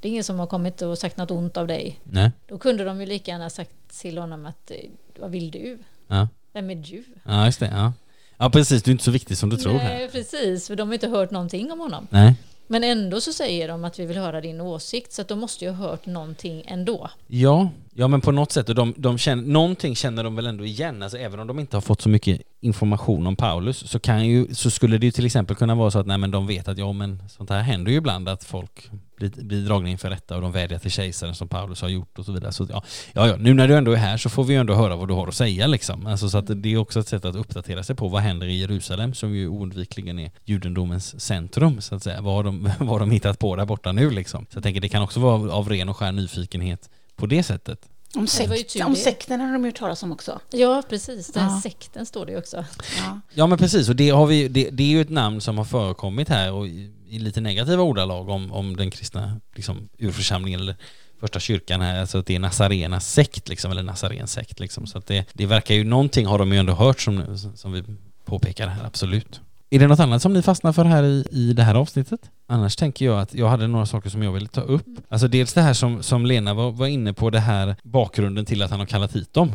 [0.00, 2.00] det är ingen som har kommit och sagt något ont av dig.
[2.04, 2.30] Nej.
[2.48, 3.70] Då kunde de ju lika gärna sagt
[4.00, 4.76] till honom att, eh,
[5.18, 5.78] vad vill du?
[6.08, 7.04] Ja, Vem är du?
[7.24, 7.70] ja just det.
[7.72, 7.92] Ja.
[8.38, 8.82] ja, precis.
[8.82, 9.98] Du är inte så viktig som du tror här.
[9.98, 12.06] Nej, precis, för de har inte hört någonting om honom.
[12.10, 12.34] Nej.
[12.66, 15.64] Men ändå så säger de att vi vill höra din åsikt, så att de måste
[15.64, 17.10] ju ha hört någonting ändå.
[17.26, 17.70] Ja,
[18.00, 21.02] ja men på något sätt, och de, de känner, någonting känner de väl ändå igen,
[21.02, 24.54] alltså även om de inte har fått så mycket information om Paulus så, kan ju,
[24.54, 26.78] så skulle det ju till exempel kunna vara så att nej, men de vet att
[26.78, 30.42] ja men sånt här händer ju ibland att folk blir, blir dragna inför rätta och
[30.42, 32.52] de vädjar till kejsaren som Paulus har gjort och så vidare.
[32.52, 32.82] Så ja,
[33.12, 35.08] ja, ja, nu när du ändå är här så får vi ju ändå höra vad
[35.08, 36.06] du har att säga liksom.
[36.06, 38.60] Alltså, så att det är också ett sätt att uppdatera sig på vad händer i
[38.60, 42.20] Jerusalem som ju oundvikligen är judendomens centrum så att säga.
[42.20, 44.46] Vad har de, vad har de hittat på där borta nu liksom?
[44.50, 46.90] Så jag tänker det kan också vara av ren och skär nyfikenhet
[47.20, 47.86] på det sättet.
[48.14, 50.40] Om, sekt, om sekten har de ju talat om också.
[50.50, 51.26] Ja, precis.
[51.26, 51.60] Den Ja.
[51.62, 52.64] sekten står det ju också.
[52.98, 53.20] Ja.
[53.34, 55.64] Ja men precis, och det, har vi, det, det är ju ett namn som har
[55.64, 60.76] förekommit här och i, i lite negativa ordalag om, om den kristna liksom, urförsamlingen eller
[61.20, 64.86] första kyrkan här, alltså att det är Nazarenas sekt liksom, eller Nazarens sekt liksom.
[64.86, 67.84] Så att det, det verkar ju, någonting har de ju ändå hört som, som vi
[68.24, 69.40] påpekar här, absolut.
[69.72, 72.30] Är det något annat som ni fastnar för här i, i det här avsnittet?
[72.46, 74.86] Annars tänker jag att jag hade några saker som jag ville ta upp.
[75.08, 78.62] Alltså dels det här som, som Lena var, var inne på, det här bakgrunden till
[78.62, 79.52] att han har kallat hit dem.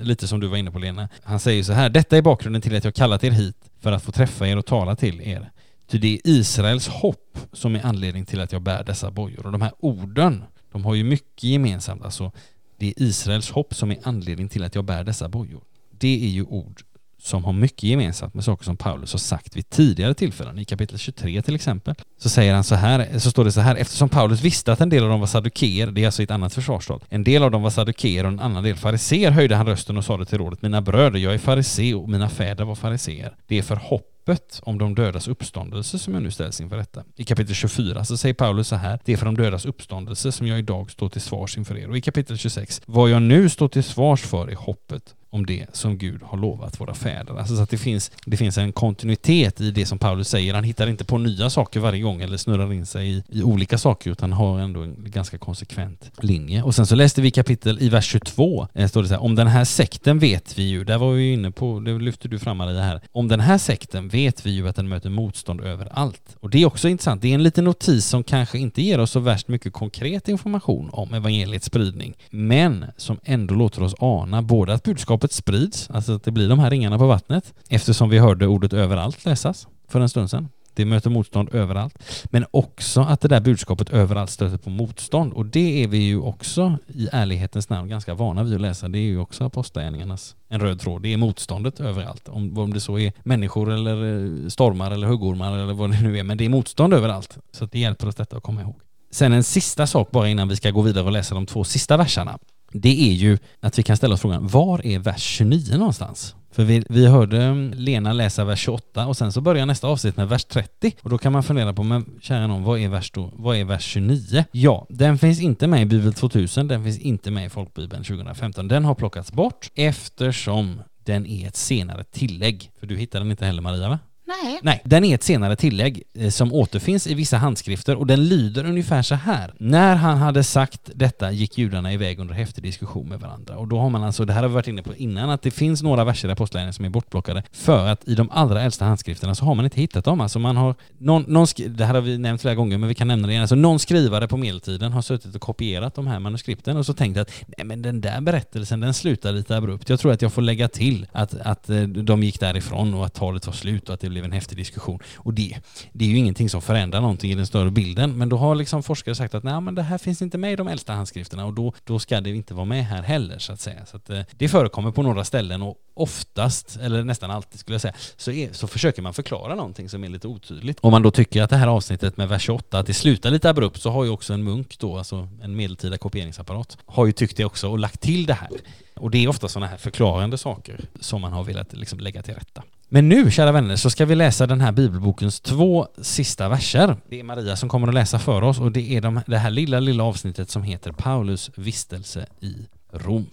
[0.00, 1.08] Lite som du var inne på Lena.
[1.22, 4.02] Han säger så här, detta är bakgrunden till att jag kallat er hit för att
[4.02, 5.50] få träffa er och tala till er.
[5.90, 9.46] Ty det är Israels hopp som är anledning till att jag bär dessa bojor.
[9.46, 12.02] Och de här orden, de har ju mycket gemensamt.
[12.02, 12.32] Alltså,
[12.78, 15.60] det är Israels hopp som är anledning till att jag bär dessa bojor.
[15.90, 16.82] Det är ju ord
[17.24, 20.58] som har mycket gemensamt med saker som Paulus har sagt vid tidigare tillfällen.
[20.58, 23.76] I kapitel 23 till exempel så säger han så här, så står det så här,
[23.76, 26.54] eftersom Paulus visste att en del av dem var saddukeer, det är alltså ett annat
[26.54, 29.96] försvarstal, en del av dem var saddukeer och en annan del fariseer höjde han rösten
[29.96, 33.36] och sade till rådet, mina bröder, jag är farisé och mina fäder var fariseer.
[33.46, 37.04] Det är för hoppet om de dödas uppståndelse som jag nu ställs inför detta.
[37.16, 40.46] I kapitel 24 så säger Paulus så här, det är för de dödas uppståndelse som
[40.46, 41.90] jag idag står till svars inför er.
[41.90, 45.66] Och i kapitel 26, vad jag nu står till svars för är hoppet om det
[45.72, 47.38] som Gud har lovat våra fäder.
[47.38, 50.54] Alltså så att det finns, det finns en kontinuitet i det som Paulus säger.
[50.54, 53.78] Han hittar inte på nya saker varje gång eller snurrar in sig i, i olika
[53.78, 56.62] saker utan har ändå en ganska konsekvent linje.
[56.62, 59.34] Och sen så läste vi kapitel i vers 22, eh, står det så här, om
[59.34, 62.38] den här sekten vet vi ju, där var vi ju inne på, det lyfter du
[62.38, 66.36] fram Maria här, om den här sekten vet vi ju att den möter motstånd överallt.
[66.40, 69.10] Och det är också intressant, det är en liten notis som kanske inte ger oss
[69.10, 74.74] så värst mycket konkret information om evangeliets spridning, men som ändå låter oss ana både
[74.74, 78.46] att budskapet sprids, alltså att det blir de här ringarna på vattnet, eftersom vi hörde
[78.46, 80.48] ordet överallt läsas för en stund sedan.
[80.76, 81.98] det möter motstånd överallt.
[82.24, 85.32] Men också att det där budskapet överallt stöter på motstånd.
[85.32, 88.88] Och det är vi ju också i ärlighetens namn ganska vana vid att läsa.
[88.88, 91.02] Det är ju också apostlagärningarnas en röd tråd.
[91.02, 92.28] Det är motståndet överallt.
[92.28, 96.18] Om, om det så är människor eller eh, stormar eller huggormar eller vad det nu
[96.18, 96.22] är.
[96.22, 97.38] Men det är motstånd överallt.
[97.52, 98.80] Så det hjälper oss detta att komma ihåg.
[99.10, 101.96] Sen en sista sak bara innan vi ska gå vidare och läsa de två sista
[101.96, 102.38] verserna.
[102.76, 106.34] Det är ju att vi kan ställa oss frågan, var är vers 29 någonstans?
[106.50, 110.16] För vi, vi hörde mm, Lena läsa vers 28 och sen så börjar nästa avsnitt
[110.16, 110.92] med vers 30.
[111.02, 113.64] Och då kan man fundera på, men kära någon, vad är vers, då, vad är
[113.64, 114.44] vers 29?
[114.52, 118.68] Ja, den finns inte med i Bibel 2000, den finns inte med i Folkbibeln 2015.
[118.68, 122.70] Den har plockats bort eftersom den är ett senare tillägg.
[122.80, 123.98] För du hittar den inte heller Maria va?
[124.26, 124.60] Nej.
[124.62, 128.66] Nej, den är ett senare tillägg eh, som återfinns i vissa handskrifter och den lyder
[128.66, 129.54] ungefär så här.
[129.58, 133.56] När han hade sagt detta gick judarna iväg under häftig diskussion med varandra.
[133.56, 135.50] Och då har man alltså, det här har vi varit inne på innan, att det
[135.50, 139.34] finns några verser i Apostlagärningarna som är bortplockade för att i de allra äldsta handskrifterna
[139.34, 140.20] så har man inte hittat dem.
[140.20, 143.08] Alltså man har, någon, någon det här har vi nämnt flera gånger men vi kan
[143.08, 143.42] nämna det igen.
[143.42, 147.18] Alltså någon skrivare på medeltiden har suttit och kopierat de här manuskripten och så tänkt
[147.18, 149.88] att nej men den där berättelsen den slutar lite abrupt.
[149.88, 153.14] Jag tror att jag får lägga till att, att eh, de gick därifrån och att
[153.14, 155.00] talet var slut och att det blev en häftig diskussion.
[155.16, 155.58] Och det,
[155.92, 158.82] det är ju ingenting som förändrar någonting i den större bilden, men då har liksom
[158.82, 161.52] forskare sagt att nej, men det här finns inte med i de äldsta handskrifterna och
[161.52, 163.86] då, då ska det inte vara med här heller så att säga.
[163.86, 167.80] Så att, eh, det förekommer på några ställen och oftast, eller nästan alltid skulle jag
[167.80, 170.78] säga, så, är, så försöker man förklara någonting som är lite otydligt.
[170.80, 173.50] Om man då tycker att det här avsnittet med vers 28, att det slutar lite
[173.50, 177.36] abrupt, så har ju också en munk då, alltså en medeltida kopieringsapparat, har ju tyckt
[177.36, 178.50] det också och lagt till det här.
[178.94, 182.34] Och det är ofta sådana här förklarande saker som man har velat liksom lägga till
[182.34, 182.62] rätta.
[182.88, 186.96] Men nu, kära vänner, så ska vi läsa den här bibelbokens två sista verser.
[187.08, 189.50] Det är Maria som kommer att läsa för oss och det är de, det här
[189.50, 192.54] lilla, lilla avsnittet som heter Paulus vistelse i
[192.92, 193.26] Rom.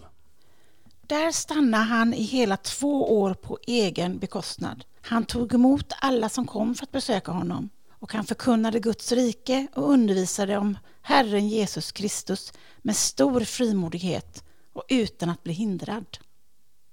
[1.07, 4.83] Där stannade han i hela två år på egen bekostnad.
[5.01, 9.67] Han tog emot alla som kom för att besöka honom och han förkunnade Guds rike
[9.75, 14.43] och undervisade om Herren Jesus Kristus med stor frimodighet
[14.73, 16.17] och utan att bli hindrad.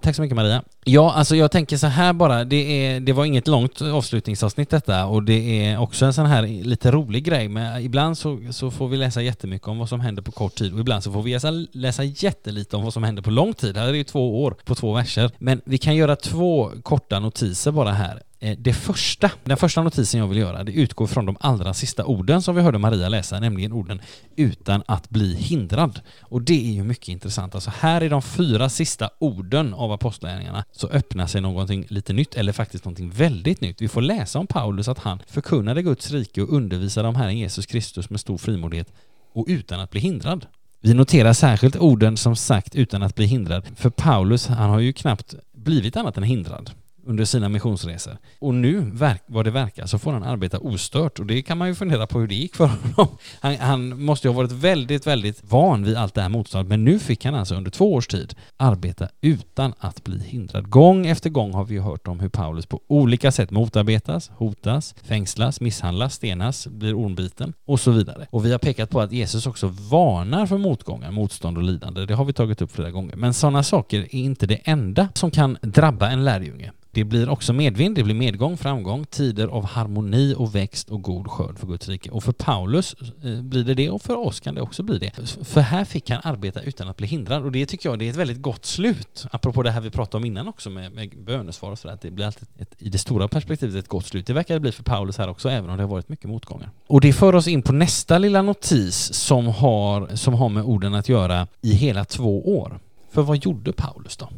[0.01, 0.63] Tack så mycket Maria.
[0.85, 5.07] Ja, alltså jag tänker så här bara, det, är, det var inget långt avslutningsavsnitt detta
[5.07, 8.89] och det är också en sån här lite rolig grej men ibland så, så får
[8.89, 11.33] vi läsa jättemycket om vad som händer på kort tid och ibland så får vi
[11.33, 13.77] läsa, läsa jättelite om vad som händer på lång tid.
[13.77, 15.31] Här är det ju två år på två verser.
[15.39, 18.23] Men vi kan göra två korta notiser bara här.
[18.41, 22.05] Eh, det första, den första notisen jag vill göra, det utgår från de allra sista
[22.05, 24.01] orden som vi hörde Maria läsa, nämligen orden
[24.37, 26.01] utan att bli hindrad.
[26.21, 27.55] Och det är ju mycket intressant.
[27.55, 32.35] Alltså här i de fyra sista orden av apostlagärningarna så öppnar sig någonting lite nytt,
[32.35, 33.83] eller faktiskt någonting väldigt nytt.
[33.83, 37.67] Vi får läsa om Paulus att han förkunnade Guds rike och undervisade om Herren Jesus
[37.67, 38.93] Kristus med stor frimodighet
[39.33, 40.47] och utan att bli hindrad.
[40.81, 44.93] Vi noterar särskilt orden som sagt utan att bli hindrad, för Paulus, han har ju
[44.93, 46.71] knappt blivit annat än hindrad
[47.09, 48.19] under sina missionsresor.
[48.39, 48.93] Och nu,
[49.27, 52.21] vad det verkar, så får han arbeta ostört och det kan man ju fundera på
[52.21, 53.17] hur det gick för honom.
[53.41, 56.85] Han, han måste ju ha varit väldigt, väldigt van vid allt det här motståndet, men
[56.85, 60.71] nu fick han alltså under två års tid arbeta utan att bli hindrad.
[60.71, 64.95] Gång efter gång har vi ju hört om hur Paulus på olika sätt motarbetas, hotas,
[65.03, 68.27] fängslas, misshandlas, stenas, blir ormbiten och så vidare.
[68.31, 72.07] Och vi har pekat på att Jesus också varnar för motgångar, motstånd och lidande.
[72.07, 73.17] Det har vi tagit upp flera gånger.
[73.17, 76.73] Men sådana saker är inte det enda som kan drabba en lärjunge.
[76.99, 81.29] Det blir också medvind, det blir medgång, framgång, tider av harmoni och växt och god
[81.31, 82.11] skörd för Guds rike.
[82.11, 85.13] Och för Paulus eh, blir det det och för oss kan det också bli det.
[85.43, 88.11] För här fick han arbeta utan att bli hindrad och det tycker jag det är
[88.11, 89.27] ett väldigt gott slut.
[89.31, 92.11] Apropå det här vi pratade om innan också med, med bönesvar och sådär, att det
[92.11, 94.27] blir alltid ett, i det stora perspektivet ett gott slut.
[94.27, 96.71] Det verkar det bli för Paulus här också, även om det har varit mycket motgångar.
[96.87, 100.95] Och det för oss in på nästa lilla notis som har, som har med orden
[100.95, 102.81] att göra i hela två år.
[103.11, 104.29] För vad gjorde Paulus då?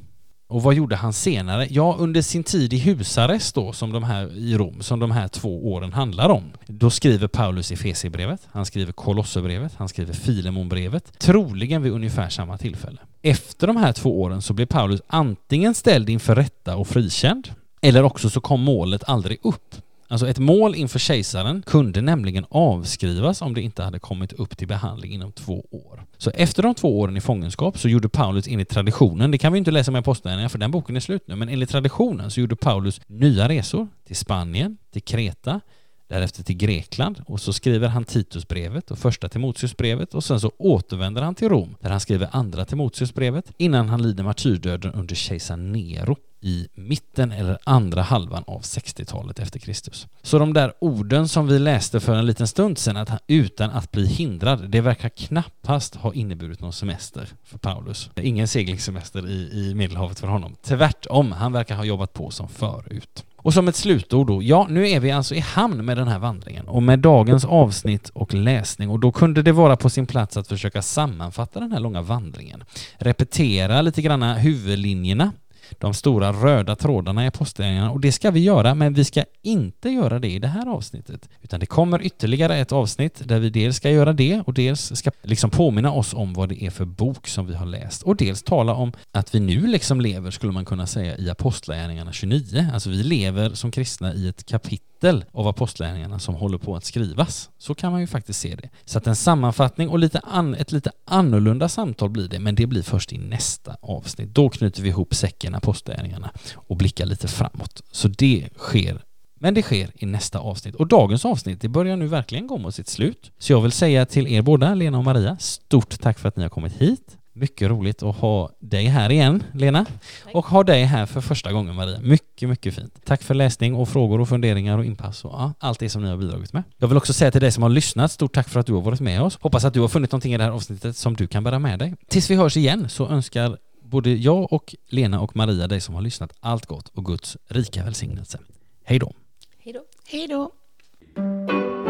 [0.51, 1.67] Och vad gjorde han senare?
[1.71, 5.29] Ja, under sin tid i husarrest då, som de här i Rom, som de här
[5.29, 6.45] två åren handlar om.
[6.67, 12.99] Då skriver Paulus Efesierbrevet, han skriver Kolosserbrevet, han skriver Filemonbrevet, troligen vid ungefär samma tillfälle.
[13.23, 17.49] Efter de här två åren så blev Paulus antingen ställd inför rätta och frikänd,
[17.83, 19.75] eller också så kom målet aldrig upp.
[20.11, 24.69] Alltså ett mål inför kejsaren kunde nämligen avskrivas om det inte hade kommit upp till
[24.69, 26.05] behandling inom två år.
[26.19, 29.59] Så efter de två åren i fångenskap så gjorde Paulus enligt traditionen, det kan vi
[29.59, 32.57] inte läsa med Apostlagärningarna för den boken är slut nu, men enligt traditionen så gjorde
[32.57, 35.61] Paulus nya resor till Spanien, till Kreta,
[36.09, 41.23] därefter till Grekland och så skriver han Titusbrevet och första Timoteusbrevet och sen så återvänder
[41.23, 46.17] han till Rom där han skriver andra Timoteusbrevet innan han lider martyrdöden under kejsar Nero
[46.41, 50.07] i mitten eller andra halvan av 60-talet efter Kristus.
[50.23, 53.71] Så de där orden som vi läste för en liten stund sedan, att han, utan
[53.71, 58.11] att bli hindrad, det verkar knappast ha inneburit någon semester för Paulus.
[58.17, 60.57] Ingen seglingssemester i, i Medelhavet för honom.
[60.63, 63.25] Tvärtom, han verkar ha jobbat på som förut.
[63.43, 66.19] Och som ett slutord då, ja nu är vi alltså i hamn med den här
[66.19, 70.37] vandringen och med dagens avsnitt och läsning och då kunde det vara på sin plats
[70.37, 72.65] att försöka sammanfatta den här långa vandringen.
[72.99, 75.33] Repetera lite granna huvudlinjerna
[75.79, 79.91] de stora röda trådarna i apostlagärningarna och det ska vi göra, men vi ska inte
[79.91, 81.29] göra det i det här avsnittet.
[81.43, 85.11] Utan det kommer ytterligare ett avsnitt där vi dels ska göra det och dels ska
[85.23, 88.43] liksom påminna oss om vad det är för bok som vi har läst och dels
[88.43, 92.67] tala om att vi nu liksom lever, skulle man kunna säga, i apostlagärningarna 29.
[92.75, 94.90] Alltså vi lever som kristna i ett kapitel
[95.33, 97.51] av apostlärningarna som håller på att skrivas.
[97.59, 98.69] Så kan man ju faktiskt se det.
[98.85, 102.67] Så att en sammanfattning och lite an, ett lite annorlunda samtal blir det, men det
[102.67, 104.35] blir först i nästa avsnitt.
[104.35, 107.83] Då knyter vi ihop säcken apostlärningarna och blickar lite framåt.
[107.91, 109.03] Så det sker
[109.43, 110.75] men det sker i nästa avsnitt.
[110.75, 113.33] Och dagens avsnitt, det börjar nu verkligen gå mot sitt slut.
[113.39, 116.43] Så jag vill säga till er båda, Lena och Maria, stort tack för att ni
[116.43, 117.17] har kommit hit.
[117.41, 119.85] Mycket roligt att ha dig här igen, Lena.
[120.25, 120.35] Tack.
[120.35, 122.01] Och ha dig här för första gången, Maria.
[122.01, 122.95] Mycket, mycket fint.
[123.05, 126.09] Tack för läsning och frågor och funderingar och inpass och ja, allt det som ni
[126.09, 126.63] har bidragit med.
[126.77, 128.81] Jag vill också säga till dig som har lyssnat, stort tack för att du har
[128.81, 129.39] varit med oss.
[129.41, 131.79] Hoppas att du har funnit någonting i det här avsnittet som du kan bära med
[131.79, 131.95] dig.
[132.09, 136.03] Tills vi hörs igen så önskar både jag och Lena och Maria, dig som har
[136.03, 138.39] lyssnat, allt gott och Guds rika välsignelse.
[138.85, 139.13] Hej då!
[139.59, 139.83] Hej då.
[140.07, 141.90] Hej då.